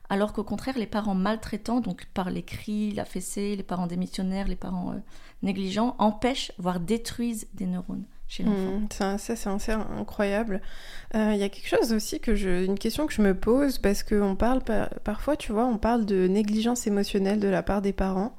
alors 0.09 0.33
qu'au 0.33 0.43
contraire, 0.43 0.79
les 0.79 0.87
parents 0.87 1.13
maltraitants, 1.13 1.79
donc 1.79 2.07
par 2.15 2.31
les 2.31 2.41
cris, 2.41 2.91
la 2.93 3.05
fessée, 3.05 3.55
les 3.55 3.61
parents 3.61 3.85
démissionnaires, 3.85 4.47
les 4.47 4.55
parents 4.55 4.93
euh, 4.93 4.99
négligents, 5.43 5.95
empêchent, 5.99 6.53
voire 6.57 6.79
détruisent 6.79 7.47
des 7.53 7.67
neurones 7.67 8.05
chez 8.27 8.43
l'enfant. 8.43 8.79
Mmh, 8.79 9.17
ça, 9.17 9.35
c'est 9.59 9.71
incroyable. 9.71 10.61
Euh, 11.15 11.31
il 11.33 11.39
y 11.39 11.43
a 11.43 11.49
quelque 11.49 11.67
chose 11.67 11.93
aussi 11.93 12.19
que 12.19 12.35
je, 12.35 12.65
une 12.65 12.77
question 12.79 13.05
que 13.07 13.13
je 13.13 13.21
me 13.21 13.35
pose 13.35 13.77
parce 13.77 14.03
qu'on 14.03 14.35
parle 14.35 14.61
parfois, 15.03 15.35
tu 15.35 15.51
vois, 15.51 15.65
on 15.65 15.77
parle 15.77 16.05
de 16.05 16.27
négligence 16.27 16.87
émotionnelle 16.87 17.39
de 17.39 17.47
la 17.47 17.63
part 17.63 17.81
des 17.81 17.93
parents. 17.93 18.35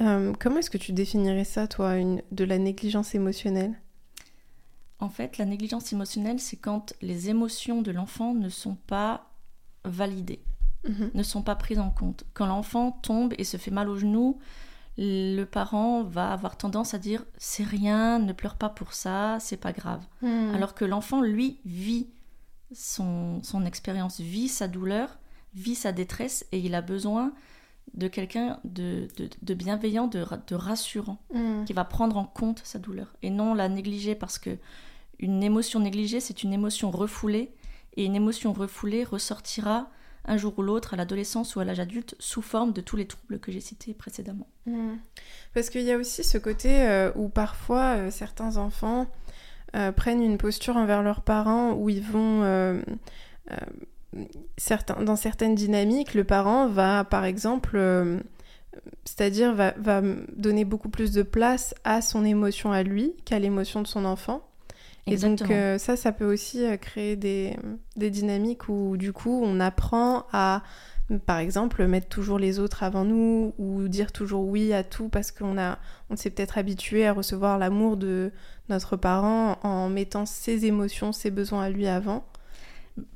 Euh, 0.00 0.32
comment 0.38 0.58
est-ce 0.58 0.70
que 0.70 0.78
tu 0.78 0.92
définirais 0.92 1.44
ça, 1.44 1.68
toi, 1.68 1.96
une, 1.96 2.22
de 2.32 2.44
la 2.44 2.58
négligence 2.58 3.14
émotionnelle? 3.14 3.74
En 4.98 5.08
fait, 5.08 5.38
la 5.38 5.44
négligence 5.44 5.92
émotionnelle, 5.92 6.40
c'est 6.40 6.56
quand 6.56 6.94
les 7.00 7.30
émotions 7.30 7.82
de 7.82 7.90
l'enfant 7.90 8.34
ne 8.34 8.48
sont 8.48 8.76
pas 8.86 9.30
validées, 9.84 10.42
mmh 10.88 11.06
ne 11.14 11.22
sont 11.22 11.42
pas 11.42 11.56
prises 11.56 11.78
en 11.78 11.90
compte. 11.90 12.24
Quand 12.34 12.46
l'enfant 12.46 12.90
tombe 12.90 13.34
et 13.38 13.44
se 13.44 13.56
fait 13.56 13.70
mal 13.70 13.88
au 13.88 13.96
genou, 13.96 14.38
le 14.96 15.44
parent 15.44 16.02
va 16.04 16.32
avoir 16.32 16.56
tendance 16.56 16.94
à 16.94 16.98
dire 16.98 17.24
c'est 17.36 17.64
rien, 17.64 18.18
ne 18.18 18.32
pleure 18.32 18.54
pas 18.54 18.68
pour 18.68 18.92
ça, 18.92 19.38
c'est 19.40 19.56
pas 19.56 19.72
grave. 19.72 20.04
Hmm. 20.22 20.54
Alors 20.54 20.74
que 20.74 20.84
l'enfant, 20.84 21.20
lui, 21.20 21.58
vit 21.64 22.08
son, 22.72 23.40
expérience, 23.66 24.20
vit 24.20 24.48
sa 24.48 24.68
douleur, 24.68 25.18
vit 25.54 25.74
sa 25.74 25.92
détresse 25.92 26.46
et 26.52 26.58
il 26.58 26.74
a 26.74 26.80
besoin 26.80 27.32
de 27.92 28.08
quelqu'un 28.08 28.58
de, 28.64 29.08
bienveillant, 29.54 30.06
de, 30.06 30.54
rassurant, 30.54 31.18
hmm. 31.32 31.64
qui 31.64 31.72
va 31.72 31.84
prendre 31.84 32.16
en 32.16 32.24
compte 32.24 32.62
sa 32.64 32.78
douleur 32.78 33.14
et 33.22 33.30
non 33.30 33.54
la 33.54 33.68
négliger 33.68 34.14
parce 34.14 34.38
que 34.38 34.58
une 35.20 35.42
émotion 35.42 35.80
négligée, 35.80 36.20
c'est 36.20 36.42
une 36.42 36.52
émotion 36.52 36.90
refoulée 36.90 37.54
et 37.96 38.04
une 38.04 38.16
émotion 38.16 38.52
refoulée 38.52 39.04
ressortira 39.04 39.88
un 40.24 40.36
jour 40.36 40.54
ou 40.58 40.62
l'autre 40.62 40.94
à 40.94 40.96
l'adolescence 40.96 41.56
ou 41.56 41.60
à 41.60 41.64
l'âge 41.64 41.80
adulte 41.80 42.14
sous 42.18 42.42
forme 42.42 42.72
de 42.72 42.80
tous 42.80 42.96
les 42.96 43.06
troubles 43.06 43.38
que 43.38 43.52
j'ai 43.52 43.60
cités 43.60 43.94
précédemment. 43.94 44.48
Mmh. 44.66 44.94
Parce 45.52 45.70
qu'il 45.70 45.82
y 45.82 45.92
a 45.92 45.98
aussi 45.98 46.24
ce 46.24 46.38
côté 46.38 46.82
euh, 46.82 47.10
où 47.14 47.28
parfois 47.28 47.96
euh, 47.96 48.10
certains 48.10 48.56
enfants 48.56 49.06
euh, 49.76 49.92
prennent 49.92 50.22
une 50.22 50.38
posture 50.38 50.76
envers 50.76 51.02
leurs 51.02 51.22
parents 51.22 51.72
où 51.72 51.88
ils 51.88 52.02
vont... 52.02 52.82
Certains, 54.56 55.02
dans 55.02 55.16
certaines 55.16 55.56
dynamiques, 55.56 56.14
le 56.14 56.22
parent 56.22 56.68
va, 56.68 57.02
par 57.02 57.24
exemple, 57.24 57.76
c'est-à-dire 59.04 59.52
va, 59.52 59.74
va, 59.76 60.02
donner 60.36 60.64
beaucoup 60.64 60.88
plus 60.88 61.10
de 61.10 61.22
place 61.22 61.74
à 61.82 62.00
son 62.00 62.24
émotion 62.24 62.70
à 62.70 62.84
lui 62.84 63.12
qu'à 63.24 63.40
l'émotion 63.40 63.82
de 63.82 63.88
son 63.88 64.04
enfant. 64.04 64.48
Et 65.06 65.16
donc 65.16 65.42
euh, 65.42 65.76
ça, 65.76 65.96
ça 65.96 66.12
peut 66.12 66.24
aussi 66.24 66.64
euh, 66.64 66.76
créer 66.76 67.16
des, 67.16 67.56
des, 67.96 68.10
dynamiques 68.10 68.68
où 68.68 68.96
du 68.96 69.12
coup 69.12 69.42
on 69.44 69.60
apprend 69.60 70.24
à, 70.32 70.62
par 71.26 71.38
exemple, 71.38 71.86
mettre 71.86 72.08
toujours 72.08 72.38
les 72.38 72.58
autres 72.58 72.82
avant 72.82 73.04
nous 73.04 73.54
ou 73.58 73.86
dire 73.88 74.12
toujours 74.12 74.46
oui 74.46 74.72
à 74.72 74.82
tout 74.82 75.10
parce 75.10 75.30
qu'on 75.30 75.58
a, 75.58 75.78
on 76.08 76.16
s'est 76.16 76.30
peut-être 76.30 76.56
habitué 76.56 77.06
à 77.06 77.12
recevoir 77.12 77.58
l'amour 77.58 77.98
de 77.98 78.32
notre 78.70 78.96
parent 78.96 79.58
en 79.62 79.90
mettant 79.90 80.24
ses 80.24 80.64
émotions, 80.64 81.12
ses 81.12 81.30
besoins 81.30 81.64
à 81.64 81.70
lui 81.70 81.86
avant. 81.86 82.24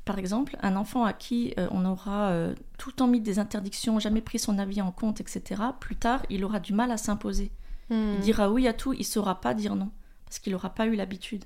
Par 0.05 0.19
exemple, 0.19 0.57
un 0.61 0.75
enfant 0.75 1.05
à 1.05 1.13
qui 1.13 1.53
euh, 1.57 1.67
on 1.71 1.85
aura 1.85 2.31
tout 2.77 2.89
le 2.89 2.93
temps 2.95 3.07
mis 3.07 3.21
des 3.21 3.39
interdictions, 3.39 3.97
jamais 3.97 4.21
pris 4.21 4.37
son 4.37 4.59
avis 4.59 4.81
en 4.81 4.91
compte, 4.91 5.21
etc., 5.21 5.63
plus 5.79 5.95
tard, 5.95 6.23
il 6.29 6.45
aura 6.45 6.59
du 6.59 6.73
mal 6.73 6.91
à 6.91 6.97
s'imposer. 6.97 7.51
Hmm. 7.89 8.13
Il 8.15 8.19
dira 8.19 8.51
oui 8.51 8.67
à 8.67 8.73
tout, 8.73 8.93
il 8.93 9.05
saura 9.05 9.41
pas 9.41 9.55
dire 9.55 9.75
non, 9.75 9.89
parce 10.25 10.37
qu'il 10.37 10.53
n'aura 10.53 10.69
pas 10.69 10.85
eu 10.85 10.95
l'habitude. 10.95 11.45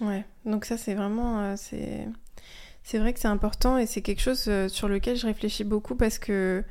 Ouais, 0.00 0.24
donc 0.44 0.64
ça 0.64 0.76
c'est 0.76 0.94
vraiment... 0.94 1.40
Euh, 1.40 1.54
c'est... 1.56 2.06
c'est 2.82 2.98
vrai 2.98 3.12
que 3.12 3.20
c'est 3.20 3.28
important 3.28 3.78
et 3.78 3.86
c'est 3.86 4.02
quelque 4.02 4.20
chose 4.20 4.44
euh, 4.48 4.68
sur 4.68 4.88
lequel 4.88 5.16
je 5.16 5.26
réfléchis 5.26 5.64
beaucoup 5.64 5.94
parce 5.94 6.18
que 6.18 6.62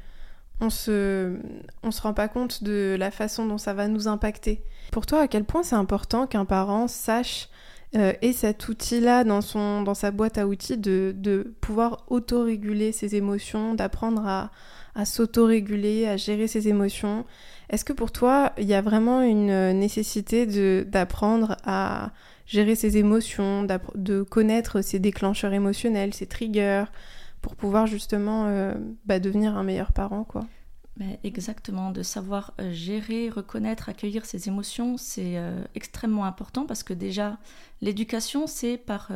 on 0.62 0.70
se, 0.70 1.38
on 1.82 1.92
se 1.92 2.02
rend 2.02 2.14
pas 2.14 2.28
compte 2.28 2.64
de 2.64 2.96
la 2.98 3.12
façon 3.12 3.46
dont 3.46 3.58
ça 3.58 3.74
va 3.74 3.88
nous 3.88 4.08
impacter. 4.08 4.64
Pour 4.92 5.06
toi, 5.06 5.22
à 5.22 5.28
quel 5.28 5.46
point 5.46 5.64
c'est 5.64 5.76
important 5.76 6.28
qu'un 6.28 6.46
parent 6.46 6.88
sache 6.88 7.50
euh, 7.96 8.14
et 8.22 8.34
cet 8.34 8.68
outil-là 8.70 9.24
dans, 9.24 9.42
son, 9.42 9.82
dans 9.82 9.96
sa 9.96 10.12
boîte 10.12 10.38
à 10.38 10.48
outils 10.48 10.78
de, 10.78 11.14
de 11.18 11.56
pouvoir 11.60 12.04
autoréguler 12.08 12.92
ses 12.92 13.16
émotions, 13.16 13.74
d'apprendre 13.74 14.28
à, 14.28 14.52
à 14.94 15.06
s'autoréguler, 15.06 16.08
à 16.08 16.18
gérer 16.18 16.48
ses 16.48 16.68
émotions? 16.68 17.26
Est-ce 17.70 17.84
que 17.84 17.94
pour 17.94 18.12
toi, 18.12 18.54
il 18.60 18.66
y 18.66 18.76
a 18.76 18.82
vraiment 18.82 19.22
une 19.22 19.72
nécessité 19.74 20.46
d'apprendre 20.86 21.58
à 21.66 22.12
gérer 22.46 22.76
ses 22.76 22.98
émotions, 22.98 23.66
de 23.96 24.24
connaître 24.24 24.82
ses 24.82 25.00
déclencheurs 25.00 25.54
émotionnels, 25.54 26.14
ses 26.14 26.28
triggers, 26.28 26.86
pour 27.44 27.56
pouvoir 27.56 27.88
justement 27.88 28.46
euh, 28.48 28.74
bah, 29.06 29.20
devenir 29.20 29.56
un 29.58 29.64
meilleur 29.64 29.92
parent, 29.92 30.24
quoi. 30.24 30.46
exactement, 31.24 31.92
de 31.92 32.02
savoir 32.02 32.54
euh, 32.60 32.72
gérer, 32.72 33.30
reconnaître, 33.30 33.90
accueillir 33.90 34.26
ses 34.26 34.48
émotions, 34.48 34.98
c'est 34.98 35.38
euh, 35.38 35.62
extrêmement 35.76 36.26
important 36.26 36.66
parce 36.66 36.84
que 36.84 36.94
déjà, 36.94 37.38
l'éducation, 37.82 38.48
c'est 38.48 38.78
par 38.78 39.12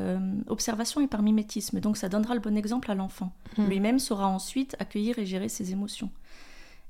observation 0.48 1.02
et 1.02 1.08
par 1.08 1.22
mimétisme. 1.22 1.80
Donc 1.80 1.98
ça 1.98 2.10
donnera 2.10 2.36
le 2.36 2.42
bon 2.42 2.58
exemple 2.58 2.92
à 2.92 2.96
l'enfant. 2.96 3.32
Mmh. 3.58 3.66
Lui-même 3.68 4.00
saura 4.00 4.28
ensuite 4.28 4.76
accueillir 4.80 5.18
et 5.20 5.26
gérer 5.26 5.50
ses 5.50 5.72
émotions. 5.72 6.12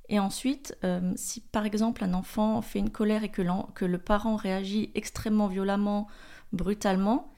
Et 0.09 0.19
ensuite, 0.19 0.77
si 1.15 1.41
par 1.41 1.65
exemple 1.65 2.03
un 2.03 2.13
enfant 2.13 2.61
fait 2.61 2.79
une 2.79 2.89
colère 2.89 3.23
et 3.23 3.29
que, 3.29 3.41
que 3.73 3.85
le 3.85 3.97
parent 3.97 4.35
réagit 4.37 4.89
extrêmement 4.95 5.47
violemment 5.47 6.07
brutalement, 6.53 7.31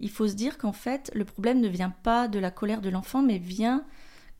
il 0.00 0.10
faut 0.10 0.26
se 0.26 0.34
dire 0.34 0.58
qu'en 0.58 0.72
fait, 0.72 1.10
le 1.14 1.24
problème 1.24 1.60
ne 1.60 1.68
vient 1.68 1.94
pas 2.02 2.26
de 2.26 2.38
la 2.38 2.50
colère 2.50 2.80
de 2.80 2.88
l'enfant, 2.88 3.22
mais 3.22 3.38
vient 3.38 3.84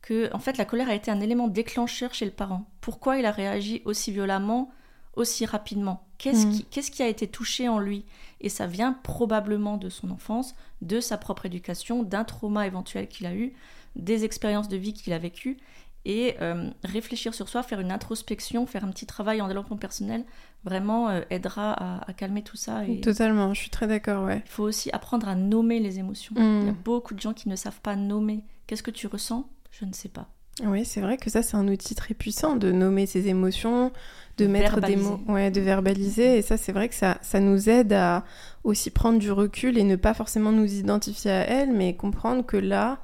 que, 0.02 0.34
en 0.34 0.38
fait, 0.38 0.56
la 0.56 0.64
colère 0.64 0.88
a 0.88 0.94
été 0.94 1.10
un 1.10 1.20
élément 1.20 1.48
déclencheur 1.48 2.14
chez 2.14 2.24
le 2.24 2.30
parent. 2.30 2.64
Pourquoi 2.80 3.18
il 3.18 3.26
a 3.26 3.30
réagi 3.30 3.82
aussi 3.84 4.10
violemment, 4.10 4.70
aussi 5.14 5.44
rapidement? 5.44 6.06
Qu'est-ce 6.16 6.46
mmh. 6.46 6.62
qui, 6.70 6.90
qui, 6.90 7.02
a 7.02 7.08
été 7.08 7.26
touché 7.26 7.68
en 7.68 7.78
lui? 7.78 8.06
Et 8.40 8.48
ça 8.48 8.66
vient 8.66 8.92
probablement 8.92 9.76
de 9.76 9.90
son 9.90 10.10
enfance, 10.10 10.54
de 10.80 11.00
sa 11.00 11.18
propre 11.18 11.46
éducation, 11.46 12.02
d'un 12.02 12.24
trauma 12.24 12.66
éventuel 12.66 13.08
qu'il 13.08 13.26
a 13.26 13.34
eu, 13.34 13.52
des 13.96 14.24
expériences 14.24 14.68
de 14.68 14.76
vie 14.78 14.94
qu'il 14.94 15.12
a 15.12 15.18
vécues 15.18 15.58
et 16.04 16.36
euh, 16.40 16.70
réfléchir 16.82 17.34
sur 17.34 17.48
soi, 17.48 17.62
faire 17.62 17.80
une 17.80 17.92
introspection, 17.92 18.66
faire 18.66 18.84
un 18.84 18.90
petit 18.90 19.06
travail 19.06 19.40
en 19.40 19.48
développement 19.48 19.76
personnel, 19.76 20.24
vraiment 20.64 21.08
euh, 21.08 21.20
aidera 21.30 22.02
à, 22.06 22.12
calmer 22.14 22.42
tout 22.42 22.56
ça. 22.56 22.84
Et... 22.86 23.00
Totalement, 23.00 23.52
je 23.54 23.60
suis 23.60 23.70
très 23.70 23.86
d'accord, 23.86 24.24
ouais. 24.24 24.42
Il 24.44 24.50
faut 24.50 24.64
aussi 24.64 24.90
apprendre 24.92 25.28
à 25.28 25.34
nommer 25.34 25.78
les 25.78 25.98
émotions. 25.98 26.34
Il 26.38 26.42
y 26.42 26.68
a 26.68 26.72
mm. 26.72 26.76
beaucoup 26.84 27.14
de 27.14 27.20
gens 27.20 27.34
qui 27.34 27.48
ne 27.48 27.56
savent 27.56 27.80
pas 27.80 27.96
nommer. 27.96 28.44
Qu'est-ce 28.66 28.82
que 28.82 28.90
tu 28.90 29.06
ressens? 29.06 29.48
Je 29.70 29.84
ne 29.84 29.92
sais 29.92 30.08
pas. 30.08 30.28
Oui, 30.64 30.84
c'est 30.84 31.00
vrai 31.00 31.16
que 31.16 31.30
ça, 31.30 31.42
c'est 31.42 31.56
un 31.56 31.68
outil 31.68 31.94
très 31.94 32.14
puissant 32.14 32.56
de 32.56 32.70
nommer 32.70 33.06
ses 33.06 33.28
émotions, 33.28 33.92
de, 34.36 34.46
mettre 34.46 34.80
des 34.80 34.96
mots, 34.96 35.20
ouais, 35.28 35.50
de 35.50 35.60
verbaliser. 35.60 36.38
Et 36.38 36.42
ça, 36.42 36.56
c'est 36.56 36.72
vrai 36.72 36.88
que 36.88 36.94
ça, 36.94 37.18
ça 37.22 37.40
nous 37.40 37.68
aide 37.68 37.92
à 37.92 38.24
aussi 38.64 38.90
prendre 38.90 39.18
du 39.18 39.32
recul 39.32 39.78
et 39.78 39.84
ne 39.84 39.96
pas 39.96 40.12
forcément 40.12 40.52
nous 40.52 40.74
identifier 40.74 41.30
à 41.30 41.48
elles, 41.48 41.72
mais 41.72 41.94
comprendre 41.94 42.44
que 42.44 42.56
là, 42.56 42.98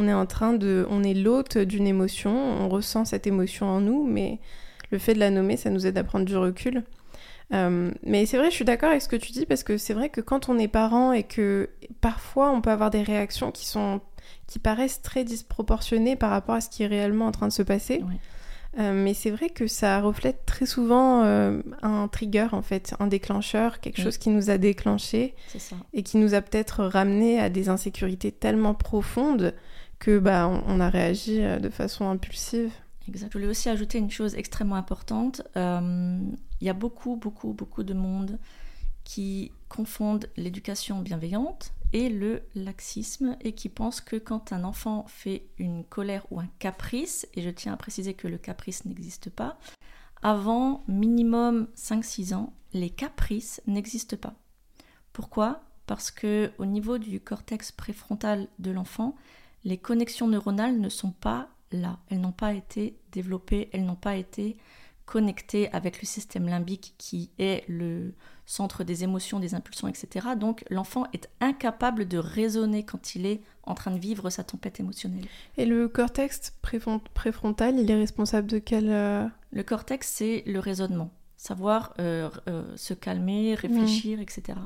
on 0.00 0.08
est 0.08 0.14
en 0.14 0.26
train 0.26 0.54
de, 0.54 0.86
on 0.90 1.02
est 1.02 1.14
l'hôte 1.14 1.58
d'une 1.58 1.86
émotion, 1.86 2.32
on 2.32 2.68
ressent 2.68 3.04
cette 3.04 3.26
émotion 3.26 3.66
en 3.66 3.80
nous, 3.80 4.04
mais 4.06 4.38
le 4.90 4.98
fait 4.98 5.14
de 5.14 5.18
la 5.18 5.30
nommer, 5.30 5.56
ça 5.56 5.70
nous 5.70 5.86
aide 5.86 5.98
à 5.98 6.04
prendre 6.04 6.24
du 6.24 6.36
recul. 6.36 6.84
Euh, 7.52 7.90
mais 8.04 8.26
c'est 8.26 8.38
vrai, 8.38 8.50
je 8.50 8.54
suis 8.54 8.64
d'accord 8.64 8.90
avec 8.90 9.02
ce 9.02 9.08
que 9.08 9.16
tu 9.16 9.32
dis 9.32 9.44
parce 9.44 9.64
que 9.64 9.76
c'est 9.76 9.94
vrai 9.94 10.08
que 10.08 10.20
quand 10.20 10.48
on 10.48 10.58
est 10.58 10.68
parent 10.68 11.12
et 11.12 11.24
que 11.24 11.68
parfois 12.00 12.50
on 12.52 12.60
peut 12.60 12.70
avoir 12.70 12.90
des 12.90 13.02
réactions 13.02 13.50
qui 13.50 13.66
sont 13.66 14.00
qui 14.46 14.58
paraissent 14.58 15.02
très 15.02 15.24
disproportionnées 15.24 16.16
par 16.16 16.30
rapport 16.30 16.54
à 16.54 16.60
ce 16.60 16.68
qui 16.68 16.84
est 16.84 16.86
réellement 16.86 17.26
en 17.26 17.32
train 17.32 17.48
de 17.48 17.52
se 17.52 17.62
passer. 17.62 18.02
Euh, 18.78 18.92
mais 18.94 19.14
c'est 19.14 19.30
vrai 19.30 19.48
que 19.50 19.66
ça 19.66 20.00
reflète 20.00 20.46
très 20.46 20.66
souvent 20.66 21.24
euh, 21.24 21.60
un 21.82 22.06
trigger 22.06 22.48
en 22.52 22.62
fait, 22.62 22.94
un 23.00 23.08
déclencheur, 23.08 23.80
quelque 23.80 24.00
chose 24.00 24.16
qui 24.16 24.30
nous 24.30 24.48
a 24.48 24.58
déclenché 24.58 25.34
et 25.92 26.04
qui 26.04 26.18
nous 26.18 26.34
a 26.34 26.40
peut-être 26.40 26.84
ramené 26.84 27.40
à 27.40 27.50
des 27.50 27.68
insécurités 27.68 28.30
tellement 28.30 28.74
profondes 28.74 29.54
que 30.00 30.18
bah, 30.18 30.48
on, 30.66 30.80
a 30.80 30.88
réagi 30.88 31.42
euh, 31.42 31.60
de 31.60 31.68
façon 31.68 32.08
impulsive. 32.08 32.72
Exact. 33.06 33.28
Je 33.32 33.38
voulais 33.38 33.50
aussi 33.50 33.68
ajouter 33.68 33.98
une 33.98 34.10
chose 34.10 34.34
extrêmement 34.34 34.74
importante. 34.74 35.42
Euh, 35.56 36.18
il 36.60 36.66
y 36.66 36.70
a 36.70 36.74
beaucoup, 36.74 37.16
beaucoup, 37.16 37.52
beaucoup 37.52 37.84
de 37.84 37.94
monde 37.94 38.38
qui 39.04 39.52
confondent 39.68 40.26
l'éducation 40.36 41.00
bienveillante 41.00 41.72
et 41.92 42.08
le 42.08 42.42
laxisme 42.54 43.36
et 43.40 43.52
qui 43.52 43.68
pensent 43.68 44.00
que 44.00 44.16
quand 44.16 44.52
un 44.52 44.64
enfant 44.64 45.04
fait 45.06 45.46
une 45.58 45.84
colère 45.84 46.24
ou 46.30 46.40
un 46.40 46.48
caprice, 46.58 47.28
et 47.34 47.42
je 47.42 47.50
tiens 47.50 47.72
à 47.72 47.76
préciser 47.76 48.14
que 48.14 48.28
le 48.28 48.38
caprice 48.38 48.84
n'existe 48.84 49.28
pas, 49.30 49.58
avant 50.22 50.84
minimum 50.86 51.68
5-6 51.76 52.34
ans, 52.34 52.54
les 52.72 52.90
caprices 52.90 53.60
n'existent 53.66 54.16
pas. 54.16 54.34
Pourquoi? 55.12 55.62
Parce 55.86 56.10
que 56.10 56.52
au 56.58 56.66
niveau 56.66 56.98
du 56.98 57.20
cortex 57.20 57.72
préfrontal 57.72 58.46
de 58.60 58.70
l'enfant, 58.70 59.16
les 59.64 59.78
connexions 59.78 60.28
neuronales 60.28 60.80
ne 60.80 60.88
sont 60.88 61.12
pas 61.12 61.48
là. 61.72 61.98
Elles 62.08 62.20
n'ont 62.20 62.32
pas 62.32 62.54
été 62.54 62.98
développées, 63.12 63.68
elles 63.72 63.84
n'ont 63.84 63.94
pas 63.94 64.16
été 64.16 64.56
connectées 65.10 65.70
avec 65.72 66.00
le 66.00 66.06
système 66.06 66.46
limbique 66.46 66.94
qui 66.96 67.30
est 67.38 67.64
le 67.68 68.14
centre 68.46 68.84
des 68.84 69.02
émotions, 69.02 69.40
des 69.40 69.54
impulsions, 69.54 69.88
etc. 69.88 70.28
Donc 70.38 70.64
l'enfant 70.70 71.04
est 71.12 71.28
incapable 71.40 72.06
de 72.06 72.16
raisonner 72.16 72.84
quand 72.84 73.16
il 73.16 73.26
est 73.26 73.40
en 73.64 73.74
train 73.74 73.90
de 73.90 73.98
vivre 73.98 74.30
sa 74.30 74.44
tempête 74.44 74.78
émotionnelle. 74.78 75.26
Et 75.56 75.66
le 75.66 75.88
cortex 75.88 76.52
préfrontal, 76.62 77.78
il 77.78 77.90
est 77.90 77.96
responsable 77.96 78.48
de 78.48 78.58
quel... 78.58 78.88
Euh, 78.88 79.26
le 79.52 79.62
cortex, 79.64 80.08
c'est 80.08 80.44
le 80.46 80.60
raisonnement. 80.60 81.10
Savoir 81.36 81.94
euh, 81.98 82.30
euh, 82.48 82.76
se 82.76 82.94
calmer, 82.94 83.54
réfléchir, 83.54 84.20
etc. 84.20 84.58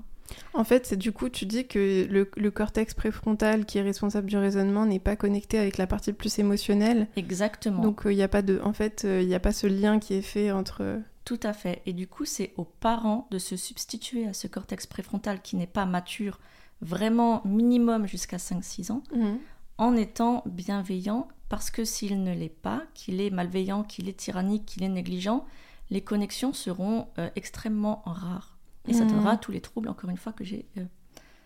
En 0.52 0.64
fait, 0.64 0.94
du 0.94 1.12
coup, 1.12 1.28
tu 1.28 1.46
dis 1.46 1.66
que 1.66 2.06
le, 2.08 2.50
cortex 2.50 2.94
préfrontal 2.94 3.66
qui 3.66 3.78
est 3.78 3.82
responsable 3.82 4.28
du 4.28 4.36
raisonnement 4.36 4.86
n'est 4.86 5.00
pas 5.00 5.16
connecté 5.16 5.58
avec 5.58 5.76
la 5.76 5.86
partie 5.86 6.12
plus 6.12 6.38
émotionnelle. 6.38 7.08
Exactement. 7.16 7.82
Donc 7.82 8.02
il 8.04 8.12
euh, 8.12 8.14
n'y 8.14 8.22
a 8.22 8.28
pas 8.28 8.42
de, 8.42 8.60
en 8.62 8.72
fait, 8.72 9.04
il 9.04 9.26
n'y 9.26 9.34
a 9.34 9.40
pas 9.40 9.52
ce 9.52 9.66
lien 9.66 9.98
qui 9.98 10.14
est 10.14 10.22
fait 10.22 10.50
entre. 10.50 11.00
Tout 11.24 11.40
à 11.42 11.52
fait. 11.52 11.82
Et 11.86 11.92
du 11.92 12.06
coup, 12.06 12.24
c'est 12.24 12.52
aux 12.56 12.64
parents 12.64 13.26
de 13.30 13.38
se 13.38 13.56
substituer 13.56 14.26
à 14.26 14.34
ce 14.34 14.46
cortex 14.46 14.86
préfrontal 14.86 15.40
qui 15.40 15.56
n'est 15.56 15.66
pas 15.66 15.86
mature, 15.86 16.38
vraiment 16.82 17.40
minimum 17.44 18.06
jusqu'à 18.06 18.36
5-6 18.36 18.92
ans, 18.92 19.02
mhm. 19.14 19.38
en 19.78 19.96
étant 19.96 20.42
bienveillant, 20.46 21.28
parce 21.48 21.70
que 21.70 21.84
s'il 21.84 22.22
ne 22.22 22.34
l'est 22.34 22.48
pas, 22.48 22.82
qu'il 22.94 23.20
est 23.20 23.30
malveillant, 23.30 23.84
qu'il 23.84 24.08
est 24.08 24.18
tyrannique, 24.18 24.66
qu'il 24.66 24.82
est 24.82 24.88
négligent, 24.88 25.44
les 25.90 26.02
connexions 26.02 26.52
seront 26.52 27.08
euh, 27.18 27.30
extrêmement 27.36 28.02
rares. 28.04 28.53
Et 28.86 28.92
ça 28.92 29.04
donnera 29.04 29.34
hmm. 29.34 29.40
tous 29.40 29.52
les 29.52 29.60
troubles, 29.60 29.88
encore 29.88 30.10
une 30.10 30.18
fois, 30.18 30.32
que 30.32 30.44
j'ai 30.44 30.66
euh, 30.78 30.84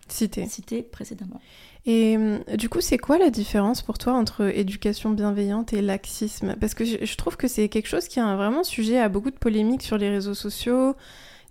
cités 0.09 0.83
précédemment. 0.83 1.41
Et 1.87 2.17
euh, 2.19 2.39
du 2.57 2.69
coup, 2.69 2.81
c'est 2.81 2.99
quoi 2.99 3.19
la 3.19 3.31
différence 3.31 3.83
pour 3.83 3.99
toi 3.99 4.15
entre 4.15 4.43
éducation 4.43 5.11
bienveillante 5.11 5.73
et 5.73 5.81
laxisme? 5.81 6.57
Parce 6.61 6.75
que 6.75 6.85
je, 6.85 7.17
trouve 7.17 7.37
que 7.37 7.49
c'est 7.49 7.69
quelque 7.69 7.87
chose 7.87 8.09
qui 8.09 8.19
est 8.19 8.23
vraiment 8.23 8.65
sujet 8.65 8.99
à 8.99 9.09
beaucoup 9.09 9.31
de 9.31 9.37
polémiques 9.37 9.83
sur 9.83 9.99
les 9.99 10.11
réseaux 10.11 10.35
sociaux. 10.35 10.97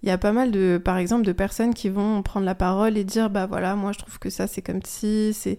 Il 0.03 0.09
y 0.09 0.11
a 0.11 0.17
pas 0.17 0.33
mal 0.33 0.51
de, 0.51 0.79
par 0.83 0.97
exemple, 0.97 1.23
de 1.25 1.31
personnes 1.31 1.73
qui 1.73 1.89
vont 1.89 2.21
prendre 2.21 2.45
la 2.45 2.55
parole 2.55 2.97
et 2.97 3.03
dire, 3.03 3.29
bah 3.29 3.47
voilà, 3.47 3.75
moi 3.75 3.93
je 3.93 3.97
trouve 3.97 4.19
que 4.19 4.29
ça 4.29 4.45
c'est 4.45 4.61
comme 4.61 4.81
si, 4.83 5.33
c'est, 5.33 5.57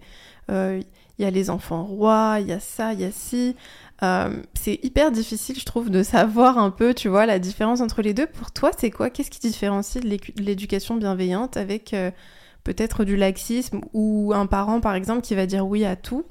euh, 0.49 0.81
il 1.17 1.23
y 1.23 1.25
a 1.25 1.31
les 1.31 1.49
enfants 1.49 1.83
rois, 1.83 2.37
il 2.39 2.47
y 2.47 2.53
a 2.53 2.61
ça, 2.61 2.93
il 2.93 3.01
y 3.01 3.03
a 3.03 3.11
ci. 3.11 3.57
Euh, 4.01 4.41
c'est 4.53 4.79
hyper 4.83 5.11
difficile, 5.11 5.59
je 5.59 5.65
trouve, 5.65 5.89
de 5.89 6.03
savoir 6.03 6.57
un 6.57 6.71
peu, 6.71 6.93
tu 6.93 7.09
vois, 7.09 7.25
la 7.25 7.39
différence 7.39 7.81
entre 7.81 8.01
les 8.01 8.13
deux. 8.13 8.27
Pour 8.27 8.51
toi, 8.51 8.71
c'est 8.77 8.91
quoi? 8.91 9.09
Qu'est-ce 9.09 9.29
qui 9.29 9.39
différencie 9.39 10.03
l'éducation 10.37 10.95
bienveillante 10.95 11.57
avec 11.57 11.93
euh, 11.93 12.11
peut-être 12.63 13.03
du 13.03 13.17
laxisme 13.17 13.81
ou 13.93 14.31
un 14.33 14.45
parent, 14.45 14.79
par 14.79 14.95
exemple, 14.95 15.21
qui 15.21 15.35
va 15.35 15.45
dire 15.45 15.67
oui 15.67 15.85
à 15.85 15.95
tout 15.95 16.25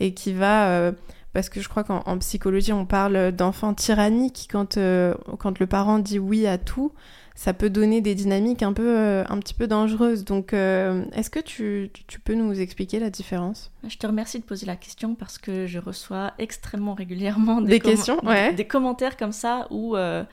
et 0.00 0.14
qui 0.14 0.32
va... 0.32 0.68
Euh, 0.68 0.92
parce 1.32 1.48
que 1.48 1.62
je 1.62 1.68
crois 1.70 1.82
qu'en 1.82 2.18
psychologie, 2.18 2.74
on 2.74 2.84
parle 2.84 3.32
d'enfants 3.32 3.72
tyranniques 3.72 4.48
quand 4.50 4.76
le 4.76 5.66
parent 5.66 5.98
dit 5.98 6.18
oui 6.18 6.46
à 6.46 6.58
tout 6.58 6.92
ça 7.34 7.54
peut 7.54 7.70
donner 7.70 8.00
des 8.00 8.14
dynamiques 8.14 8.62
un 8.62 8.72
peu 8.72 8.96
euh, 8.96 9.24
un 9.28 9.38
petit 9.38 9.54
peu 9.54 9.66
dangereuses. 9.66 10.24
Donc, 10.24 10.52
euh, 10.52 11.04
est-ce 11.12 11.30
que 11.30 11.40
tu, 11.40 11.90
tu, 12.06 12.20
peux 12.20 12.34
nous 12.34 12.60
expliquer 12.60 12.98
la 12.98 13.10
différence? 13.10 13.70
Je 13.88 13.96
te 13.96 14.06
remercie 14.06 14.38
de 14.38 14.44
poser 14.44 14.66
la 14.66 14.76
question 14.76 15.14
parce 15.14 15.38
que 15.38 15.66
je 15.66 15.78
reçois 15.78 16.32
extrêmement 16.38 16.94
régulièrement 16.94 17.60
des, 17.60 17.80
questions, 17.80 18.24
ouais. 18.24 18.52
des 18.52 18.66
commentaires 18.66 19.16
comme 19.16 19.32
ça 19.32 19.66
où 19.70 19.96
euh, 19.96 20.24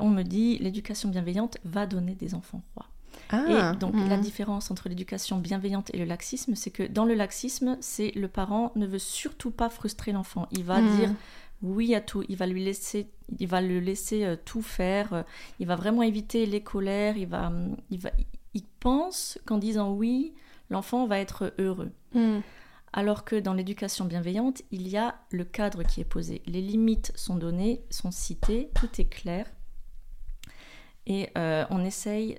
on 0.00 0.08
me 0.08 0.22
dit 0.22 0.58
l'éducation 0.58 1.08
bienveillante 1.08 1.58
va 1.64 1.86
donner 1.86 2.14
des 2.14 2.34
enfants 2.34 2.62
rois. 2.74 2.86
Ah, 3.30 3.72
et 3.74 3.76
donc 3.78 3.94
la 4.08 4.16
mhm. 4.16 4.20
différence 4.20 4.70
entre 4.70 4.88
l'éducation 4.88 5.38
bienveillante 5.38 5.90
et 5.92 5.98
le 5.98 6.04
laxisme, 6.04 6.54
c'est 6.54 6.70
que 6.70 6.84
dans 6.84 7.04
le 7.04 7.14
laxisme, 7.14 7.76
c'est 7.80 8.12
le 8.14 8.28
parent 8.28 8.70
ne 8.76 8.86
veut 8.86 9.00
surtout 9.00 9.50
pas 9.50 9.68
frustrer 9.68 10.12
l'enfant. 10.12 10.46
Il 10.52 10.62
va 10.62 10.80
mhm. 10.80 10.96
dire 10.96 11.10
oui 11.62 11.94
à 11.94 12.00
tout. 12.00 12.24
Il 12.28 12.36
va 12.36 12.46
lui 12.46 12.64
laisser, 12.64 13.10
il 13.38 13.48
va 13.48 13.60
le 13.60 13.80
laisser 13.80 14.24
euh, 14.24 14.36
tout 14.42 14.62
faire. 14.62 15.12
Euh, 15.12 15.22
il 15.58 15.66
va 15.66 15.76
vraiment 15.76 16.02
éviter 16.02 16.46
les 16.46 16.62
colères. 16.62 17.16
Il 17.16 17.28
va, 17.28 17.48
hum, 17.48 17.76
il 17.90 18.00
va, 18.00 18.10
il 18.54 18.64
pense 18.80 19.38
qu'en 19.46 19.58
disant 19.58 19.92
oui, 19.92 20.34
l'enfant 20.70 21.06
va 21.06 21.18
être 21.18 21.54
heureux. 21.58 21.92
Hmm. 22.14 22.40
Alors 22.92 23.24
que 23.24 23.36
dans 23.36 23.52
l'éducation 23.52 24.06
bienveillante, 24.06 24.62
il 24.70 24.88
y 24.88 24.96
a 24.96 25.16
le 25.30 25.44
cadre 25.44 25.82
qui 25.82 26.00
est 26.00 26.04
posé. 26.04 26.42
Les 26.46 26.62
limites 26.62 27.12
sont 27.14 27.36
données, 27.36 27.84
sont 27.90 28.10
citées, 28.10 28.70
tout 28.74 28.88
est 28.98 29.08
clair. 29.08 29.46
Et 31.06 31.28
euh, 31.36 31.64
on 31.70 31.84
essaye 31.84 32.38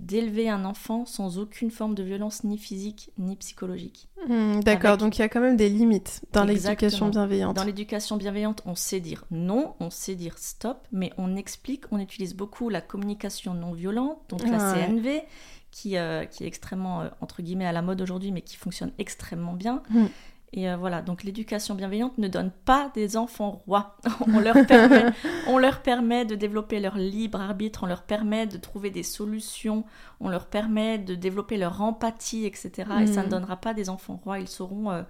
d'élever 0.00 0.48
un 0.48 0.64
enfant 0.64 1.04
sans 1.04 1.38
aucune 1.38 1.70
forme 1.70 1.94
de 1.94 2.02
violence 2.02 2.42
ni 2.44 2.58
physique 2.58 3.10
ni 3.18 3.36
psychologique. 3.36 4.08
Hmm, 4.28 4.60
d'accord, 4.60 4.96
donc 4.96 5.18
il 5.18 5.20
y 5.20 5.24
a 5.24 5.28
quand 5.28 5.40
même 5.40 5.56
des 5.56 5.68
limites 5.68 6.22
dans 6.32 6.44
l'éducation 6.44 7.08
bienveillante. 7.08 7.56
Dans 7.56 7.64
l'éducation 7.64 8.16
bienveillante, 8.16 8.62
on 8.66 8.74
sait 8.74 9.00
dire 9.00 9.24
non, 9.30 9.74
on 9.80 9.90
sait 9.90 10.14
dire 10.14 10.38
stop, 10.38 10.86
mais 10.92 11.12
on 11.18 11.36
explique, 11.36 11.84
on 11.90 11.98
utilise 11.98 12.34
beaucoup 12.34 12.68
la 12.68 12.80
communication 12.80 13.54
non 13.54 13.72
violente, 13.72 14.18
donc 14.28 14.42
la 14.44 14.58
CNV, 14.58 15.22
qui, 15.70 15.96
euh, 15.96 16.24
qui 16.24 16.44
est 16.44 16.46
extrêmement, 16.46 17.02
euh, 17.02 17.08
entre 17.20 17.42
guillemets, 17.42 17.66
à 17.66 17.72
la 17.72 17.82
mode 17.82 18.00
aujourd'hui, 18.00 18.32
mais 18.32 18.42
qui 18.42 18.56
fonctionne 18.56 18.92
extrêmement 18.98 19.54
bien. 19.54 19.82
Hmm. 19.90 20.06
Et 20.52 20.68
euh, 20.68 20.76
voilà, 20.76 21.00
donc 21.00 21.22
l'éducation 21.22 21.76
bienveillante 21.76 22.18
ne 22.18 22.26
donne 22.26 22.50
pas 22.64 22.90
des 22.94 23.16
enfants 23.16 23.62
rois. 23.66 23.96
on, 24.26 24.40
leur 24.40 24.66
permet, 24.66 25.04
on 25.46 25.58
leur 25.58 25.80
permet 25.80 26.24
de 26.24 26.34
développer 26.34 26.80
leur 26.80 26.96
libre 26.96 27.40
arbitre, 27.40 27.84
on 27.84 27.86
leur 27.86 28.02
permet 28.02 28.46
de 28.46 28.56
trouver 28.56 28.90
des 28.90 29.04
solutions, 29.04 29.84
on 30.18 30.28
leur 30.28 30.46
permet 30.46 30.98
de 30.98 31.14
développer 31.14 31.56
leur 31.56 31.80
empathie, 31.80 32.46
etc. 32.46 32.72
Et 33.02 33.06
ça 33.06 33.22
ne 33.22 33.26
mm. 33.26 33.30
donnera 33.30 33.56
pas 33.56 33.74
des 33.74 33.88
enfants 33.88 34.20
rois. 34.24 34.40
Ils 34.40 34.48
sauront 34.48 34.90
euh, 34.90 35.02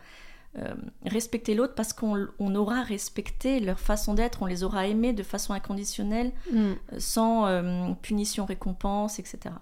euh, 0.58 0.74
respecter 1.06 1.54
l'autre 1.54 1.74
parce 1.74 1.94
qu'on 1.94 2.54
aura 2.54 2.82
respecté 2.82 3.60
leur 3.60 3.80
façon 3.80 4.12
d'être, 4.12 4.42
on 4.42 4.46
les 4.46 4.62
aura 4.62 4.88
aimés 4.88 5.14
de 5.14 5.22
façon 5.22 5.54
inconditionnelle, 5.54 6.32
mm. 6.52 6.72
sans 6.98 7.94
punition, 8.02 8.44
récompense, 8.44 9.18
etc. 9.18 9.54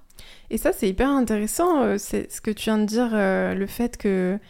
Et 0.50 0.58
ça, 0.58 0.72
c'est 0.72 0.88
hyper 0.88 1.08
intéressant, 1.08 1.96
c'est 1.98 2.32
ce 2.32 2.40
que 2.40 2.50
tu 2.50 2.64
viens 2.64 2.78
de 2.78 2.84
dire, 2.84 3.10
le 3.12 3.66
fait 3.68 3.96
que 3.96 4.40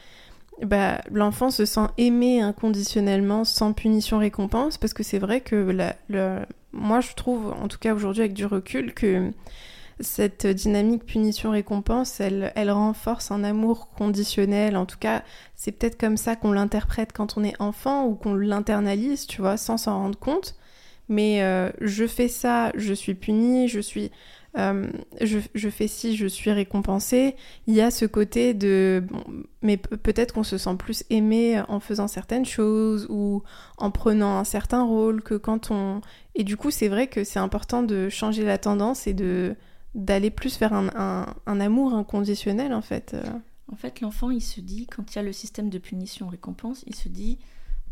bah, 0.63 1.01
l'enfant 1.11 1.51
se 1.51 1.65
sent 1.65 1.87
aimé 1.99 2.41
inconditionnellement 2.41 3.45
sans 3.45 3.73
punition 3.73 4.19
récompense 4.19 4.79
parce 4.79 4.93
que 4.93 5.03
c'est 5.03 5.19
vrai 5.19 5.41
que 5.41 5.55
la, 6.09 6.47
moi 6.73 7.01
je 7.01 7.15
trouve 7.15 7.53
en 7.53 7.69
tout 7.69 7.79
cas 7.79 7.95
aujourd'hui 7.95 8.23
avec 8.23 8.35
du 8.35 8.47
recul 8.47 8.93
que 8.95 9.31
cette 10.01 10.47
dynamique 10.47 11.05
punition-récompense, 11.05 12.21
elle, 12.21 12.53
elle 12.55 12.71
renforce 12.71 13.31
un 13.31 13.43
amour 13.43 13.91
conditionnel. 13.91 14.77
En 14.77 14.87
tout 14.87 14.99
cas, 14.99 15.25
c'est 15.57 15.73
peut-être 15.73 15.99
comme 15.99 16.17
ça 16.17 16.37
qu'on 16.37 16.53
l'interprète 16.53 17.13
quand 17.13 17.37
on 17.37 17.45
est 17.45 17.61
enfant 17.61 18.07
ou 18.07 18.15
qu'on 18.15 18.35
l'internalise, 18.35 19.27
tu 19.27 19.41
vois, 19.41 19.57
sans 19.57 19.77
s'en 19.77 19.99
rendre 19.99 20.19
compte. 20.19 20.55
Mais 21.09 21.43
euh, 21.43 21.71
je 21.81 22.07
fais 22.07 22.29
ça, 22.29 22.71
je 22.77 22.93
suis 22.93 23.15
puni, 23.15 23.67
je 23.67 23.81
suis 23.81 24.13
euh, 24.57 24.91
je, 25.21 25.69
fais 25.69 25.89
ci, 25.89 26.17
je 26.17 26.27
suis 26.27 26.51
récompensée. 26.51 27.37
Il 27.67 27.75
y 27.75 27.81
a 27.81 27.91
ce 27.91 28.07
côté 28.07 28.55
de... 28.55 29.05
mais 29.63 29.77
peut-être 29.77 30.35
qu'on 30.35 30.43
se 30.43 30.59
sent 30.59 30.77
plus 30.79 31.05
aimé 31.11 31.63
en 31.69 31.81
faisant 31.81 32.09
certaines 32.09 32.47
choses 32.47 33.07
ou 33.11 33.43
en 33.77 33.91
prenant 33.91 34.39
un 34.39 34.45
certain 34.45 34.83
rôle 34.83 35.23
que 35.23 35.35
quand 35.35 35.71
on... 35.71 36.01
Et 36.35 36.45
du 36.45 36.57
coup, 36.57 36.71
c'est 36.71 36.89
vrai 36.89 37.09
que 37.09 37.25
c'est 37.25 37.39
important 37.39 37.83
de 37.83 38.09
changer 38.09 38.45
la 38.45 38.59
tendance 38.59 39.07
et 39.07 39.15
de 39.15 39.57
d'aller 39.95 40.31
plus 40.31 40.59
vers 40.61 40.75
un, 40.75 41.35
amour 41.47 41.95
inconditionnel, 41.95 42.73
en 42.75 42.83
fait. 42.83 43.17
En 43.73 43.75
fait, 43.75 44.01
l'enfant, 44.01 44.31
il 44.31 44.43
se 44.43 44.61
dit, 44.61 44.87
quand 44.87 45.13
il 45.13 45.17
y 45.17 45.19
a 45.19 45.23
le 45.23 45.33
système 45.33 45.71
de 45.71 45.79
punition-récompense, 45.79 46.85
il 46.87 46.95
se 46.95 47.09
dit, 47.09 47.39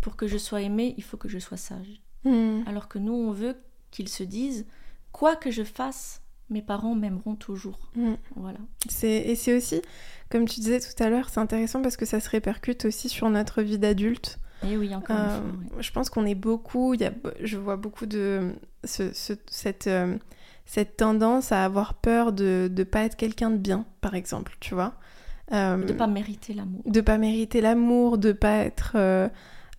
pour 0.00 0.14
que 0.14 0.28
je 0.28 0.38
sois 0.38 0.60
aimé, 0.60 0.94
il 0.98 1.02
faut 1.02 1.16
que 1.16 1.28
je 1.28 1.38
sois 1.38 1.56
sage. 1.56 2.00
Hmm. 2.24 2.60
Alors 2.66 2.86
que 2.88 2.98
nous, 2.98 3.14
on 3.14 3.32
veut 3.32 3.56
qu'ils 3.90 4.08
se 4.08 4.22
disent, 4.22 4.66
quoi 5.10 5.34
que 5.36 5.50
je 5.50 5.64
fasse, 5.64 6.22
mes 6.50 6.62
parents 6.62 6.94
m'aimeront 6.94 7.34
toujours. 7.34 7.78
Mm. 7.94 8.14
Voilà. 8.36 8.58
Et 9.02 9.34
c'est 9.34 9.56
aussi, 9.56 9.82
comme 10.30 10.46
tu 10.46 10.60
disais 10.60 10.80
tout 10.80 11.02
à 11.02 11.10
l'heure, 11.10 11.28
c'est 11.28 11.40
intéressant 11.40 11.82
parce 11.82 11.96
que 11.96 12.06
ça 12.06 12.20
se 12.20 12.30
répercute 12.30 12.84
aussi 12.84 13.08
sur 13.08 13.28
notre 13.30 13.62
vie 13.62 13.78
d'adulte. 13.78 14.38
Et 14.66 14.76
oui, 14.76 14.94
encore 14.94 15.16
une 15.16 15.22
euh, 15.22 15.38
fois. 15.70 15.82
Je 15.82 15.92
pense 15.92 16.10
qu'on 16.10 16.24
est 16.24 16.34
beaucoup, 16.34 16.94
y 16.94 17.04
a, 17.04 17.12
je 17.42 17.58
vois 17.58 17.76
beaucoup 17.76 18.06
de 18.06 18.52
ce, 18.84 19.10
cette, 19.12 19.86
euh, 19.86 20.16
cette 20.64 20.96
tendance 20.96 21.52
à 21.52 21.64
avoir 21.64 21.94
peur 21.94 22.32
de 22.32 22.70
ne 22.74 22.84
pas 22.84 23.02
être 23.02 23.16
quelqu'un 23.16 23.50
de 23.50 23.58
bien, 23.58 23.84
par 24.00 24.14
exemple, 24.14 24.56
tu 24.60 24.74
vois. 24.74 24.94
Euh, 25.52 25.84
de 25.84 25.92
pas 25.92 26.08
mériter 26.08 26.54
l'amour. 26.54 26.82
De 26.84 27.00
pas 27.00 27.18
mériter 27.18 27.60
l'amour, 27.60 28.18
de 28.18 28.32
pas 28.32 28.58
être 28.58 28.92
euh, 28.96 29.28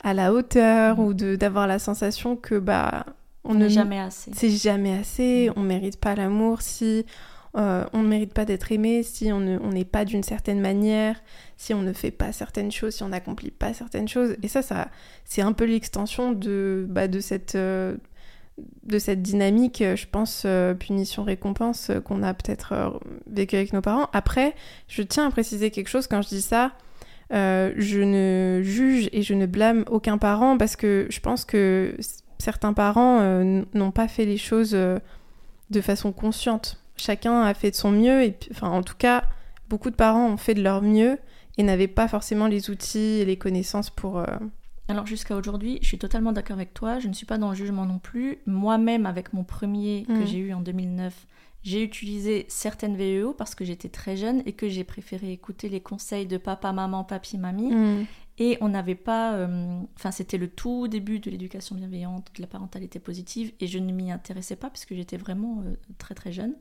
à 0.04 0.14
la 0.14 0.34
hauteur 0.34 0.98
mm. 0.98 1.04
ou 1.04 1.14
d'avoir 1.14 1.68
la 1.68 1.80
sensation 1.80 2.36
que 2.36 2.58
bah 2.58 3.06
on 3.48 3.56
n'est 3.56 3.70
jamais 3.70 4.00
assez. 4.00 4.32
C'est 4.34 4.50
jamais 4.50 4.98
assez. 4.98 5.50
On 5.56 5.62
mérite 5.62 5.98
pas 5.98 6.16
l'amour 6.16 6.62
si 6.62 7.06
euh, 7.58 7.86
on 7.94 8.04
ne 8.04 8.08
mérite 8.08 8.34
pas 8.34 8.46
d'être 8.46 8.72
aimé, 8.72 9.02
si 9.04 9.32
on 9.32 9.40
n'est 9.40 9.86
pas 9.86 10.06
d'une 10.06 10.22
certaine 10.22 10.60
manière, 10.60 11.16
si 11.56 11.74
on 11.74 11.82
ne 11.82 11.94
fait 11.94 12.12
pas 12.12 12.32
certaines 12.32 12.72
choses, 12.72 12.96
si 12.96 13.04
on 13.04 13.10
n'accomplit 13.10 13.52
pas 13.52 13.74
certaines 13.74 14.08
choses. 14.08 14.36
Et 14.44 14.48
ça, 14.48 14.62
ça 14.62 14.90
c'est 15.26 15.42
un 15.42 15.54
peu 15.54 15.66
l'extension 15.66 16.34
de, 16.34 16.86
bah, 16.88 17.08
de, 17.08 17.20
cette, 17.20 17.56
euh, 17.56 17.96
de 18.84 19.00
cette 19.00 19.24
dynamique, 19.24 19.82
je 19.82 20.06
pense, 20.06 20.44
euh, 20.46 20.76
punition-récompense 20.76 21.92
qu'on 22.06 22.22
a 22.22 22.34
peut-être 22.36 23.00
vécu 23.26 23.56
avec 23.56 23.74
nos 23.74 23.82
parents. 23.82 24.10
Après, 24.14 24.54
je 24.88 25.02
tiens 25.02 25.26
à 25.26 25.32
préciser 25.32 25.72
quelque 25.72 25.90
chose 25.90 26.06
quand 26.06 26.22
je 26.22 26.30
dis 26.30 26.42
ça. 26.42 26.74
je 27.32 28.04
ne 28.04 28.62
juge 28.62 29.10
et 29.14 29.24
je 29.24 29.34
ne 29.34 29.48
blâme 29.48 29.84
aucun 29.90 30.20
parent 30.20 30.58
parce 30.60 30.76
que 30.76 31.08
je 31.10 31.20
pense 31.22 31.44
que 31.44 31.96
certains 32.40 32.74
parents 32.74 33.20
euh, 33.22 33.64
n'ont 33.74 33.92
pas 33.92 34.08
fait 34.08 34.26
les 34.26 34.38
choses 34.38 34.74
euh, 34.74 35.00
de 35.70 35.82
façon 35.82 36.12
consciente. 36.12 36.82
Chacun 36.96 37.42
a 37.42 37.54
fait 37.54 37.72
de 37.72 37.76
son 37.76 37.92
mieux, 37.92 38.24
et 38.24 38.38
enfin, 38.52 38.70
en 38.70 38.84
tout 38.84 38.96
cas, 38.98 39.24
beaucoup 39.70 39.90
de 39.90 39.96
parents 39.96 40.28
ont 40.28 40.38
fait 40.38 40.54
de 40.54 40.62
leur 40.62 40.82
mieux 40.82 41.18
et 41.58 41.64
n'avaient 41.64 41.88
pas 41.88 42.08
forcément 42.08 42.48
les 42.48 42.70
outils 42.70 43.20
et 43.20 43.26
les 43.26 43.38
connaissances 43.38 43.90
pour. 43.90 44.20
Euh, 44.20 44.26
Alors 44.88 45.06
jusqu'à 45.06 45.36
aujourd'hui, 45.36 45.80
je 45.82 45.88
suis 45.88 45.98
totalement 45.98 46.32
d'accord 46.32 46.56
avec 46.56 46.74
toi, 46.74 47.00
je 47.00 47.08
ne 47.08 47.14
suis 47.14 47.26
pas 47.26 47.38
dans 47.38 47.50
le 47.50 47.56
jugement 47.56 47.86
non 47.86 48.00
plus. 48.00 48.40
Moi-même, 48.46 49.06
avec 49.06 49.34
mon 49.34 49.44
premier 49.44 50.06
que 50.08 50.24
mm. 50.24 50.28
j'ai 50.28 50.38
eu 50.38 50.54
en 50.54 50.62
2009, 50.62 51.28
j'ai 51.64 51.84
utilisé 51.84 52.46
certaines 52.48 52.96
VEO 52.96 53.34
parce 53.34 53.56
que 53.56 53.66
j'étais 53.66 53.90
très 53.90 54.16
jeune 54.16 54.42
et 54.46 54.54
que 54.54 54.70
j'ai 54.70 54.84
préféré 54.84 55.32
écouter 55.32 55.70
les 55.70 55.82
conseils 55.82 56.26
de 56.26 56.38
papa, 56.38 56.72
maman, 56.72 57.04
papi, 57.04 57.38
mamie. 57.38 57.74
Mm. 57.74 58.06
Et 58.40 58.58
on 58.62 58.70
n'avait 58.70 58.96
pas. 58.96 59.34
Euh, 59.34 59.82
enfin, 59.96 60.12
c'était 60.12 60.38
le 60.38 60.48
tout 60.48 60.88
début 60.88 61.20
de 61.20 61.32
l'éducation 61.32 61.76
bienveillante, 61.76 62.30
de 62.36 62.42
la 62.42 62.48
parentalité 62.48 63.00
positive, 63.00 63.52
et 63.60 63.68
je 63.68 63.80
ne 63.80 63.92
m'y 63.92 64.12
intéressais 64.12 64.56
pas 64.56 64.70
parce 64.70 64.86
que 64.86 64.96
j'étais 64.96 65.18
vraiment 65.18 65.64
euh, 65.66 65.76
très 65.98 66.14
très 66.14 66.32
jeune. 66.32 66.56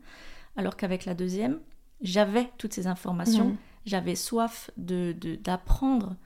Alors 0.56 0.76
qu'avec 0.76 1.04
la 1.04 1.14
deuxième, 1.14 1.60
j'avais 2.00 2.50
toutes 2.56 2.72
ces 2.72 2.86
informations, 2.86 3.48
mmh. 3.48 3.56
j'avais 3.84 4.14
soif 4.14 4.70
d'apprendre 4.78 6.16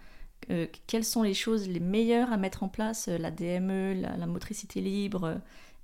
de, 0.48 0.54
euh, 0.54 0.66
quelles 0.86 1.04
sont 1.04 1.24
les 1.24 1.34
choses 1.34 1.68
les 1.68 1.80
meilleures 1.80 2.32
à 2.32 2.36
mettre 2.36 2.62
en 2.62 2.68
place, 2.68 3.08
la 3.08 3.32
DME, 3.32 4.00
la, 4.00 4.26
motricité 4.26 4.80
libre, 4.80 5.40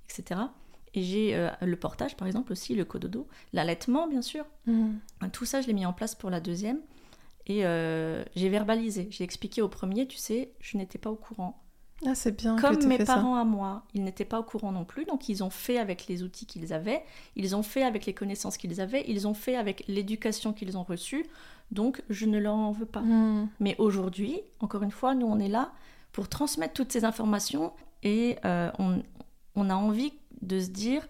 etc. 0.09 0.39
Et 0.93 1.03
j'ai 1.03 1.49
le 1.61 1.75
portage, 1.75 2.15
par 2.15 2.25
exemple, 2.25 2.53
aussi, 2.53 2.73
le 2.73 2.85
cododo, 2.85 3.27
l'allaitement, 3.51 4.07
bien 4.07 4.21
sûr. 4.21 4.45
Mmh. 4.65 4.93
Tout 5.33 5.45
ça, 5.45 5.59
je 5.59 5.67
l'ai 5.67 5.73
mis 5.73 5.85
en 5.85 5.93
place 5.93 6.15
pour 6.15 6.29
la 6.29 6.39
deuxième. 6.39 6.79
Et 7.47 7.65
euh, 7.65 8.23
j'ai 8.35 8.49
verbalisé, 8.49 9.07
j'ai 9.09 9.23
expliqué 9.23 9.61
au 9.61 9.69
premier, 9.69 10.05
tu 10.07 10.17
sais, 10.17 10.51
je 10.59 10.77
n'étais 10.77 10.97
pas 10.97 11.09
au 11.09 11.15
courant. 11.15 11.63
Ah, 12.05 12.13
c'est 12.13 12.35
bien. 12.35 12.57
Comme 12.57 12.85
mes 12.85 12.99
parents 12.99 13.37
à 13.37 13.43
moi, 13.43 13.83
ils 13.95 14.03
n'étaient 14.03 14.25
pas 14.25 14.39
au 14.39 14.43
courant 14.43 14.71
non 14.71 14.85
plus, 14.85 15.05
donc 15.05 15.29
ils 15.29 15.43
ont 15.43 15.49
fait 15.49 15.79
avec 15.79 16.05
les 16.07 16.21
outils 16.23 16.45
qu'ils 16.45 16.71
avaient, 16.73 17.03
ils 17.35 17.55
ont 17.55 17.63
fait 17.63 17.83
avec 17.83 18.05
les 18.05 18.13
connaissances 18.13 18.57
qu'ils 18.57 18.79
avaient, 18.81 19.03
ils 19.07 19.27
ont 19.27 19.33
fait 19.33 19.55
avec 19.55 19.83
l'éducation 19.87 20.53
qu'ils 20.53 20.77
ont 20.77 20.83
reçue. 20.83 21.25
donc 21.71 22.03
je 22.09 22.25
ne 22.27 22.37
leur 22.37 22.53
en 22.53 22.71
veux 22.71 22.85
pas. 22.85 23.01
Mm. 23.01 23.49
Mais 23.59 23.75
aujourd'hui, 23.79 24.41
encore 24.59 24.83
une 24.83 24.91
fois, 24.91 25.15
nous, 25.15 25.25
on 25.25 25.39
est 25.39 25.47
là 25.47 25.71
pour 26.11 26.27
transmettre 26.29 26.73
toutes 26.73 26.91
ces 26.91 27.03
informations 27.05 27.71
et 28.03 28.37
euh, 28.45 28.69
on, 28.77 29.01
on 29.55 29.69
a 29.69 29.75
envie 29.75 30.13
de 30.41 30.59
se 30.59 30.69
dire, 30.69 31.07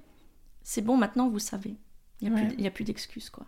c'est 0.64 0.82
bon, 0.82 0.96
maintenant 0.98 1.30
vous 1.30 1.40
savez. 1.40 1.76
Il 2.22 2.32
n'y 2.32 2.40
a, 2.40 2.44
Ouais. 2.44 2.68
a 2.68 2.72
plus 2.72 2.84
d'excuses, 2.86 3.30
quoi. 3.30 3.46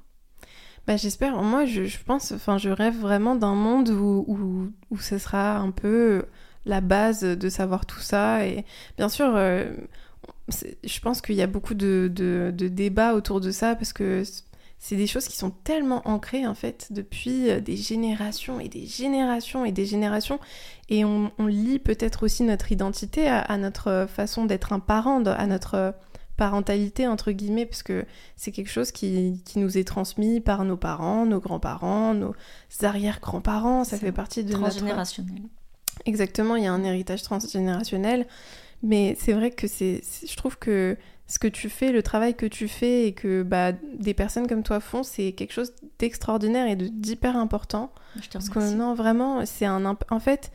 Bah, 0.88 0.98
j'espère. 0.98 1.42
Moi, 1.42 1.66
je, 1.66 1.82
pense, 2.06 2.32
enfin, 2.32 2.58
je 2.58 2.70
rêve 2.70 2.98
vraiment 2.98 3.36
d'un 3.36 3.56
monde 3.56 3.90
où, 3.90 4.72
où, 4.90 4.98
ce 5.00 5.18
sera 5.18 5.58
un 5.58 5.72
peu 5.72 6.26
la 6.66 6.82
base 6.82 7.22
de 7.22 7.50
savoir 7.50 7.86
tout 7.86 8.00
ça. 8.00 8.46
Et 8.46 8.66
bien 8.98 9.10
sûr, 9.10 9.32
euh, 9.36 9.66
je 10.84 11.00
pense 11.00 11.22
qu'il 11.22 11.36
y 11.36 11.42
a 11.42 11.48
beaucoup 11.48 11.74
de, 11.74 12.12
de, 12.14 12.68
débats 12.68 13.14
autour 13.14 13.40
de 13.42 13.52
ça 13.52 13.76
parce 13.76 13.94
que 13.94 14.24
c'est 14.80 14.96
des 14.96 15.08
choses 15.08 15.28
qui 15.28 15.36
sont 15.36 15.52
tellement 15.52 16.08
ancrées, 16.08 16.48
en 16.48 16.56
fait, 16.56 16.88
depuis 16.92 17.50
euh, 17.50 17.60
des 17.60 17.76
générations 17.76 18.60
et 18.60 18.70
des 18.70 18.86
générations 18.86 19.66
et 19.66 19.74
des 19.74 19.86
générations. 19.86 20.40
Et 20.90 21.04
on, 21.04 21.32
on 21.38 21.48
lie 21.48 21.80
peut-être 21.80 22.24
aussi 22.24 22.44
notre 22.44 22.72
identité 22.72 23.28
à, 23.28 23.40
à 23.40 23.58
notre 23.58 24.08
façon 24.10 24.46
d'être 24.46 24.72
un 24.72 24.80
parent, 24.80 25.24
à 25.26 25.46
notre 25.48 25.94
parentalité, 26.40 27.06
entre 27.06 27.32
guillemets, 27.32 27.66
parce 27.66 27.84
que 27.84 28.06
c'est 28.38 28.52
quelque 28.52 28.72
chose 28.72 28.92
qui, 28.92 29.44
qui 29.46 29.60
nous 29.60 29.78
est 29.78 29.84
transmis 29.84 30.40
par 30.40 30.64
nos 30.64 30.78
parents, 30.78 31.26
nos 31.26 31.42
grands-parents, 31.42 32.14
nos 32.14 32.34
arrière-grands-parents. 32.82 33.84
Ça 33.84 33.98
fait 33.98 34.14
partie 34.14 34.46
de 34.46 34.54
notre... 34.54 34.70
Transgénérationnel. 34.70 35.42
Exactement, 36.06 36.56
il 36.56 36.64
y 36.64 36.68
a 36.68 36.72
un 36.72 36.84
héritage 36.84 37.24
transgénérationnel. 37.24 38.26
Mais 38.82 39.18
c'est 39.20 39.34
vrai 39.34 39.52
que 39.52 39.68
c'est, 39.68 40.02
je 40.26 40.36
trouve 40.38 40.58
que 40.58 40.96
ce 41.28 41.40
que 41.40 41.50
tu 41.50 41.70
fais, 41.70 41.92
le 41.92 42.02
travail 42.02 42.36
que 42.36 42.46
tu 42.46 42.70
fais 42.70 43.08
et 43.08 43.14
que 43.14 43.44
bah, 43.44 43.74
des 43.74 44.14
personnes 44.14 44.48
comme 44.48 44.64
toi 44.64 44.80
font, 44.80 45.04
c'est 45.04 45.34
quelque 45.34 45.52
chose 45.52 45.74
d'extraordinaire 46.00 46.68
et 46.68 46.78
d'hyper 46.78 47.36
important. 47.36 47.92
Je 48.16 48.30
te 48.30 48.34
Parce 48.34 48.50
que 48.50 48.74
non, 48.74 48.94
vraiment, 48.94 49.46
c'est 49.46 49.66
un. 49.66 49.86
En 49.86 50.20
fait, 50.22 50.52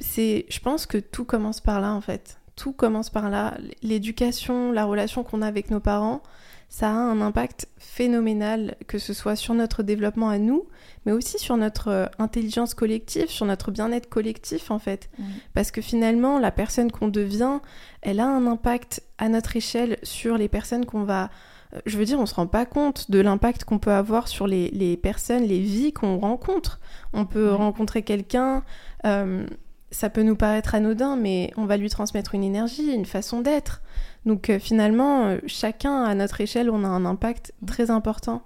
c'est. 0.00 0.44
Je 0.50 0.60
pense 0.60 0.84
que 0.84 0.98
tout 0.98 1.24
commence 1.24 1.60
par 1.60 1.80
là, 1.80 1.94
en 1.94 2.02
fait. 2.02 2.38
Tout 2.58 2.72
commence 2.72 3.08
par 3.08 3.30
là. 3.30 3.56
L'éducation, 3.82 4.72
la 4.72 4.84
relation 4.84 5.22
qu'on 5.22 5.42
a 5.42 5.46
avec 5.46 5.70
nos 5.70 5.78
parents, 5.78 6.22
ça 6.68 6.88
a 6.88 6.92
un 6.92 7.20
impact 7.20 7.68
phénoménal, 7.78 8.74
que 8.88 8.98
ce 8.98 9.12
soit 9.14 9.36
sur 9.36 9.54
notre 9.54 9.82
développement 9.84 10.28
à 10.28 10.38
nous, 10.38 10.66
mais 11.06 11.12
aussi 11.12 11.38
sur 11.38 11.56
notre 11.56 11.88
euh, 11.88 12.06
intelligence 12.18 12.74
collective, 12.74 13.28
sur 13.30 13.46
notre 13.46 13.70
bien-être 13.70 14.08
collectif, 14.08 14.70
en 14.72 14.80
fait. 14.80 15.08
Parce 15.54 15.70
que 15.70 15.80
finalement, 15.80 16.38
la 16.40 16.50
personne 16.50 16.90
qu'on 16.90 17.08
devient, 17.08 17.60
elle 18.02 18.18
a 18.20 18.26
un 18.26 18.46
impact 18.46 19.02
à 19.18 19.28
notre 19.28 19.56
échelle 19.56 19.96
sur 20.02 20.36
les 20.36 20.48
personnes 20.48 20.84
qu'on 20.84 21.04
va. 21.04 21.30
euh, 21.74 21.80
Je 21.86 21.96
veux 21.96 22.04
dire, 22.04 22.18
on 22.20 22.26
se 22.26 22.34
rend 22.34 22.48
pas 22.48 22.66
compte 22.66 23.10
de 23.10 23.20
l'impact 23.20 23.64
qu'on 23.64 23.78
peut 23.78 23.92
avoir 23.92 24.26
sur 24.28 24.46
les, 24.48 24.68
les 24.72 24.96
personnes, 24.96 25.44
les 25.44 25.60
vies 25.60 25.92
qu'on 25.92 26.18
rencontre. 26.18 26.80
On 27.14 27.24
peut 27.24 27.52
rencontrer 27.54 28.02
quelqu'un, 28.02 28.62
euh, 29.06 29.46
ça 29.90 30.10
peut 30.10 30.22
nous 30.22 30.36
paraître 30.36 30.74
anodin, 30.74 31.16
mais 31.16 31.52
on 31.56 31.64
va 31.66 31.76
lui 31.76 31.88
transmettre 31.88 32.34
une 32.34 32.44
énergie, 32.44 32.92
une 32.92 33.06
façon 33.06 33.40
d'être. 33.40 33.80
Donc 34.26 34.50
euh, 34.50 34.58
finalement, 34.58 35.26
euh, 35.26 35.38
chacun 35.46 36.02
à 36.04 36.14
notre 36.14 36.40
échelle, 36.40 36.68
on 36.70 36.84
a 36.84 36.88
un 36.88 37.04
impact 37.06 37.52
très 37.66 37.90
important. 37.90 38.42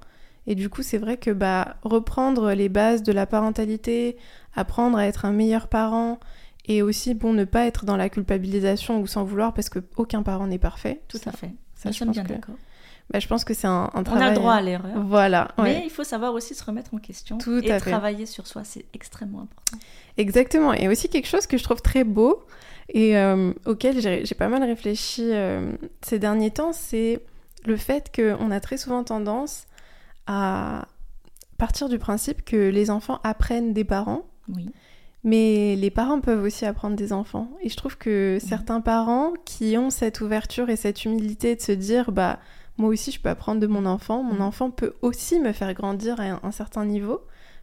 Et 0.47 0.55
du 0.55 0.69
coup, 0.69 0.83
c'est 0.83 0.99
vrai 0.99 1.17
que 1.17 1.31
bah, 1.31 1.77
reprendre 1.83 2.53
les 2.53 2.69
bases 2.69 3.03
de 3.03 3.13
la 3.13 3.27
parentalité, 3.27 4.17
apprendre 4.55 4.99
à 4.99 5.07
être 5.07 5.25
un 5.25 5.33
meilleur 5.33 5.69
parent, 5.69 6.19
et 6.67 6.83
aussi, 6.83 7.15
bon, 7.15 7.33
ne 7.33 7.45
pas 7.45 7.67
être 7.67 7.85
dans 7.85 7.97
la 7.97 8.09
culpabilisation 8.09 9.01
ou 9.01 9.07
sans 9.07 9.25
vouloir, 9.25 9.53
parce 9.55 9.69
que 9.69 9.81
aucun 9.97 10.23
parent 10.23 10.47
n'est 10.47 10.59
parfait. 10.59 11.03
Tout 11.09 11.19
Ça- 11.19 11.31
à 11.31 11.33
fait. 11.33 11.51
ça, 11.75 11.89
Nous 11.89 11.93
je 11.93 11.99
sommes 11.99 12.11
bien 12.13 12.23
que- 12.25 12.29
d'accord. 12.35 12.55
bah, 13.11 13.19
je 13.19 13.27
pense 13.27 13.45
que 13.45 13.53
c'est 13.55 13.67
un, 13.67 13.91
un 13.95 14.01
On 14.01 14.03
travail. 14.05 14.25
a 14.25 14.31
le 14.31 14.35
droit 14.37 14.55
à 14.55 14.59
euh, 14.61 14.65
l'erreur. 14.65 15.03
Voilà, 15.05 15.49
ouais. 15.59 15.65
Mais 15.65 15.83
il 15.85 15.91
faut 15.91 16.05
savoir 16.05 16.35
aussi 16.35 16.55
se 16.55 16.65
remettre 16.65 16.95
en 16.95 16.99
question 16.99 17.39
Tout 17.39 17.59
et 17.65 17.71
à 17.73 17.81
fait. 17.81 17.91
travailler 17.91 18.27
sur 18.27 18.47
soi, 18.47 18.63
c'est 18.65 18.85
extrêmement 18.95 19.43
important. 19.43 19.79
Exactement. 20.17 20.73
Et 20.75 20.89
aussi 20.89 21.09
quelque 21.09 21.27
chose 21.29 21.47
que 21.47 21.57
je 21.57 21.65
trouve 21.65 21.81
très 21.83 22.05
beau 22.05 22.43
et 22.89 23.17
euh, 23.17 23.53
auquel 23.67 24.01
j'ai 24.01 24.35
pas 24.35 24.49
mal 24.49 24.63
réfléchi 24.63 25.23
euh, 25.33 25.73
ces 26.03 26.19
derniers 26.19 26.51
temps, 26.51 26.73
c'est 26.73 27.21
le 27.65 27.77
fait 27.77 28.11
qu'on 28.15 28.51
a 28.51 28.61
très 28.61 28.77
souvent 28.77 29.05
tendance 29.05 29.67
à 30.27 30.87
partir 31.59 31.89
du 31.89 31.99
principe 31.99 32.45
que 32.45 32.69
les 32.69 32.91
enfants 32.91 33.21
apprennent 33.25 33.73
des 33.73 33.85
parents, 33.85 34.27
Oui. 34.55 34.69
mais 35.25 35.77
les 35.77 35.91
parents 35.91 36.21
peuvent 36.21 36.43
aussi 36.43 36.67
apprendre 36.67 36.97
des 36.97 37.13
enfants. 37.13 37.49
Et 37.63 37.69
je 37.69 37.77
trouve 37.77 37.97
que 37.97 38.39
certains 38.41 38.81
parents 38.81 39.33
qui 39.45 39.77
ont 39.79 39.91
cette 39.91 40.21
ouverture 40.21 40.69
et 40.71 40.77
cette 40.77 41.05
humilité 41.05 41.55
de 41.57 41.61
se 41.61 41.73
dire, 41.73 42.11
bah, 42.13 42.41
moi 42.79 42.89
aussi 42.91 43.13
je 43.13 43.21
peux 43.21 43.29
apprendre 43.29 43.61
de 43.61 43.67
mon 43.69 43.87
enfant, 43.87 44.23
mon 44.25 44.41
enfant 44.41 44.71
peut 44.71 44.95
aussi 45.03 45.39
me 45.39 45.53
faire 45.53 45.73
grandir 45.73 46.21
à 46.21 46.25
un, 46.25 46.41
un 46.43 46.51
certain 46.53 46.85
niveau, 46.85 47.21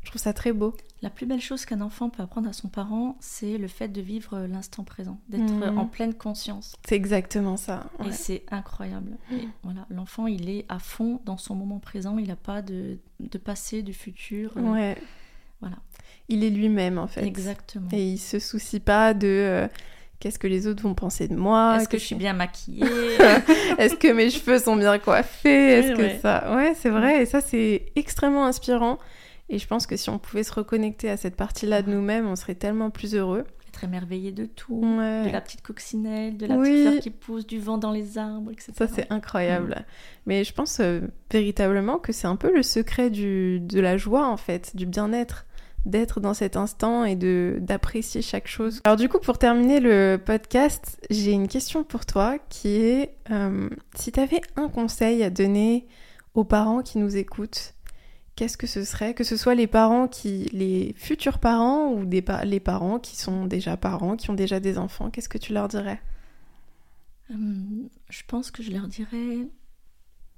je 0.09 0.13
trouve 0.13 0.21
ça 0.23 0.33
très 0.33 0.53
beau. 0.53 0.75
La 1.03 1.11
plus 1.11 1.27
belle 1.27 1.39
chose 1.39 1.65
qu'un 1.65 1.81
enfant 1.81 2.09
peut 2.09 2.23
apprendre 2.23 2.49
à 2.49 2.53
son 2.53 2.67
parent, 2.67 3.15
c'est 3.19 3.59
le 3.59 3.67
fait 3.67 3.89
de 3.89 4.01
vivre 4.01 4.39
l'instant 4.51 4.83
présent, 4.83 5.19
d'être 5.29 5.43
Mhm. 5.53 5.77
en 5.77 5.85
pleine 5.85 6.15
conscience. 6.15 6.75
C'est 6.87 6.95
exactement 6.95 7.57
ça. 7.57 7.85
Et 8.07 8.11
c'est 8.11 8.43
incroyable. 8.49 9.11
Et 9.31 9.47
voilà, 9.61 9.85
l'enfant, 9.91 10.25
il 10.25 10.49
est 10.49 10.65
à 10.67 10.79
fond 10.79 11.21
dans 11.25 11.37
son 11.37 11.53
moment 11.53 11.77
présent. 11.77 12.17
Il 12.17 12.27
n'a 12.27 12.35
pas 12.35 12.63
de, 12.63 12.97
de 13.19 13.37
passé, 13.37 13.83
du 13.83 13.93
futur. 13.93 14.51
euh, 14.57 14.61
Ouais. 14.61 14.97
Voilà. 15.61 15.75
Il 16.27 16.43
est 16.43 16.49
lui-même 16.49 16.97
en 16.97 17.07
fait. 17.07 17.23
Exactement. 17.23 17.87
Et 17.91 18.03
il 18.13 18.17
se 18.17 18.39
soucie 18.39 18.79
pas 18.79 19.13
de 19.13 19.27
euh, 19.27 19.67
qu'est-ce 20.19 20.39
que 20.39 20.47
les 20.47 20.65
autres 20.65 20.81
vont 20.81 20.95
penser 20.95 21.27
de 21.27 21.35
moi. 21.35 21.77
Est-ce 21.77 21.87
que 21.87 21.99
je 21.99 22.03
suis 22.05 22.15
bien 22.15 22.33
maquillée 22.33 22.83
Est-ce 23.77 23.95
que 23.95 24.11
mes 24.11 24.31
cheveux 24.31 24.57
sont 24.57 24.75
bien 24.75 24.97
coiffés 24.97 25.49
Est-ce 25.79 25.89
Oui, 25.91 25.95
que 25.97 26.01
ouais. 26.01 26.19
ça 26.19 26.55
Ouais, 26.55 26.73
c'est 26.75 26.89
vrai. 26.89 27.21
Et 27.21 27.25
ça, 27.27 27.41
c'est 27.41 27.91
extrêmement 27.95 28.45
inspirant. 28.47 28.97
Et 29.49 29.57
je 29.57 29.67
pense 29.67 29.87
que 29.87 29.97
si 29.97 30.09
on 30.09 30.19
pouvait 30.19 30.43
se 30.43 30.53
reconnecter 30.53 31.09
à 31.09 31.17
cette 31.17 31.35
partie-là 31.35 31.81
de 31.81 31.91
nous-mêmes, 31.91 32.27
on 32.27 32.35
serait 32.35 32.55
tellement 32.55 32.89
plus 32.91 33.15
heureux. 33.15 33.45
Être 33.67 33.83
émerveillé 33.83 34.31
de 34.31 34.45
tout. 34.45 34.75
Ouais. 34.81 35.25
De 35.25 35.31
la 35.31 35.41
petite 35.41 35.61
coccinelle, 35.61 36.37
de 36.37 36.45
la 36.45 36.55
Oui. 36.55 36.69
petite 36.69 36.87
fleur 36.89 37.01
qui 37.01 37.09
pousse, 37.09 37.47
du 37.47 37.59
vent 37.59 37.77
dans 37.77 37.91
les 37.91 38.17
arbres, 38.17 38.51
etc. 38.51 38.71
Ça, 38.75 38.87
c'est 38.87 39.11
incroyable. 39.11 39.71
Mm. 39.79 39.83
Mais 40.27 40.43
je 40.43 40.53
pense 40.53 40.79
euh, 40.79 41.01
véritablement 41.31 41.97
que 41.97 42.11
c'est 42.13 42.27
un 42.27 42.35
peu 42.35 42.53
le 42.53 42.63
secret 42.63 43.09
du, 43.09 43.59
de 43.59 43.79
la 43.79 43.97
joie, 43.97 44.27
en 44.27 44.37
fait, 44.37 44.75
du 44.75 44.85
bien-être, 44.85 45.45
d'être 45.85 46.19
dans 46.19 46.33
cet 46.33 46.57
instant 46.57 47.05
et 47.05 47.15
de 47.15 47.57
d'apprécier 47.61 48.21
chaque 48.21 48.47
chose. 48.47 48.81
Alors 48.83 48.97
du 48.97 49.07
coup, 49.07 49.19
pour 49.19 49.37
terminer 49.37 49.79
le 49.79 50.17
podcast, 50.23 50.99
j'ai 51.09 51.31
une 51.31 51.47
question 51.47 51.83
pour 51.83 52.05
toi 52.05 52.37
qui 52.49 52.81
est 52.81 53.15
euh, 53.31 53.69
si 53.95 54.11
tu 54.11 54.19
avais 54.19 54.41
un 54.57 54.67
conseil 54.67 55.23
à 55.23 55.29
donner 55.29 55.87
aux 56.33 56.43
parents 56.43 56.81
qui 56.81 56.97
nous 56.97 57.15
écoutent, 57.15 57.73
qu'est-ce 58.39 58.55
que 58.57 58.67
ce 58.67 58.85
serait 58.85 59.13
Que 59.13 59.25
ce 59.25 59.35
soit 59.35 59.53
les 59.53 59.67
parents 59.67 60.07
qui, 60.07 60.45
les 60.53 60.93
futurs 60.97 61.39
parents 61.39 61.91
ou 61.91 62.05
des 62.05 62.21
pa- 62.21 62.45
les 62.45 62.61
parents 62.61 62.97
qui 62.97 63.17
sont 63.17 63.45
déjà 63.45 63.75
parents, 63.75 64.15
qui 64.15 64.29
ont 64.29 64.33
déjà 64.33 64.61
des 64.61 64.77
enfants, 64.77 65.09
qu'est-ce 65.09 65.27
que 65.27 65.37
tu 65.37 65.51
leur 65.53 65.67
dirais? 65.67 66.01
Hum, 67.31 67.89
je 68.09 68.21
pense 68.27 68.49
que 68.49 68.63
je 68.63 68.71
leur 68.71 68.87
dirais 68.87 69.47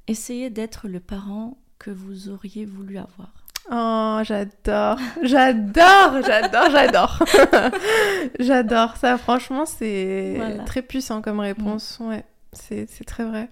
essayez 0.08 0.50
d'être 0.50 0.88
le 0.88 1.00
parent 1.00 1.58
que 1.80 1.92
vous 1.92 2.30
auriez 2.30 2.66
voulu 2.66 2.98
avoir. 2.98 3.32
Oh, 3.72 4.20
j'adore, 4.24 4.98
j'adore, 5.22 6.22
j'adore, 6.26 6.70
j'adore. 6.72 7.24
j'adore 8.40 8.98
ça, 8.98 9.18
franchement, 9.18 9.66
c'est 9.66 10.34
Voilà. 10.38 10.64
très 10.64 10.82
puissant 10.82 11.22
comme 11.22 11.40
réponse. 11.40 12.00
Ouais, 12.02 12.26
c'est 12.52 12.90
c'est 12.90 13.06
très 13.06 13.24
vrai. 13.24 13.50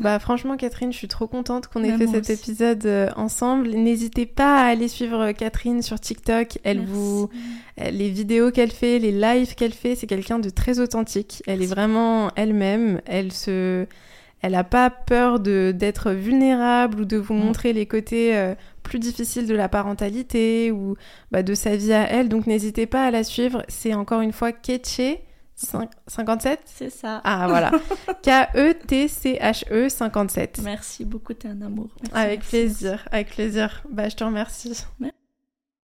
Bah 0.00 0.18
franchement 0.18 0.56
Catherine, 0.56 0.92
je 0.92 0.96
suis 0.98 1.08
trop 1.08 1.26
contente 1.26 1.68
qu'on 1.68 1.84
ait 1.84 1.90
Bah, 1.92 1.98
fait 1.98 2.06
cet 2.06 2.30
aussi. 2.30 2.32
épisode 2.32 2.86
euh, 2.86 3.08
ensemble. 3.16 3.68
N'hésitez 3.70 4.26
pas 4.26 4.62
à 4.62 4.66
aller 4.66 4.88
suivre 4.88 5.32
Catherine 5.32 5.82
sur 5.82 6.00
TikTok. 6.00 6.58
Elle 6.64 6.78
Merci. 6.78 6.92
vous 6.92 7.30
les 7.78 8.10
vidéos 8.10 8.50
qu'elle 8.50 8.72
fait, 8.72 8.98
les 8.98 9.12
lives 9.12 9.54
qu'elle 9.54 9.72
fait, 9.74 9.94
c'est 9.94 10.06
quelqu'un 10.06 10.38
de 10.38 10.50
très 10.50 10.80
authentique. 10.80 11.42
Elle 11.46 11.62
est 11.62 11.66
vraiment 11.66 12.30
elle-même. 12.36 13.00
Elle 13.06 13.32
se, 13.32 13.86
elle 14.42 14.54
a 14.54 14.64
pas 14.64 14.90
peur 14.90 15.40
de 15.40 15.72
d'être 15.76 16.12
vulnérable 16.12 17.00
ou 17.00 17.04
de 17.04 17.16
vous 17.16 17.34
montrer 17.34 17.72
les 17.72 17.86
côtés 17.86 18.36
euh, 18.36 18.54
plus 18.82 18.98
difficiles 18.98 19.46
de 19.46 19.54
la 19.54 19.68
parentalité 19.68 20.70
ou 20.72 20.96
bah, 21.30 21.42
de 21.42 21.54
sa 21.54 21.76
vie 21.76 21.92
à 21.92 22.10
elle. 22.10 22.28
Donc 22.28 22.46
n'hésitez 22.46 22.86
pas 22.86 23.04
à 23.04 23.10
la 23.10 23.22
suivre. 23.24 23.62
C'est 23.68 23.94
encore 23.94 24.20
une 24.22 24.32
fois 24.32 24.52
Ketche 25.60 25.88
57. 26.06 26.60
C'est 26.64 26.90
ça. 26.90 27.20
Ah 27.24 27.46
voilà, 27.48 27.70
K-E-T-C-H-E 28.22 29.88
57. 29.88 30.60
Merci 30.62 31.04
beaucoup, 31.04 31.34
t'es 31.34 31.48
un 31.48 31.60
amour. 31.62 31.88
Merci, 32.02 32.16
Avec 32.16 32.38
merci. 32.40 32.50
plaisir, 32.50 33.08
avec 33.12 33.30
plaisir. 33.30 33.82
Bah 33.90 34.08
je 34.08 34.16
te 34.16 34.24
remercie. 34.24 34.72
Merci. 34.98 35.19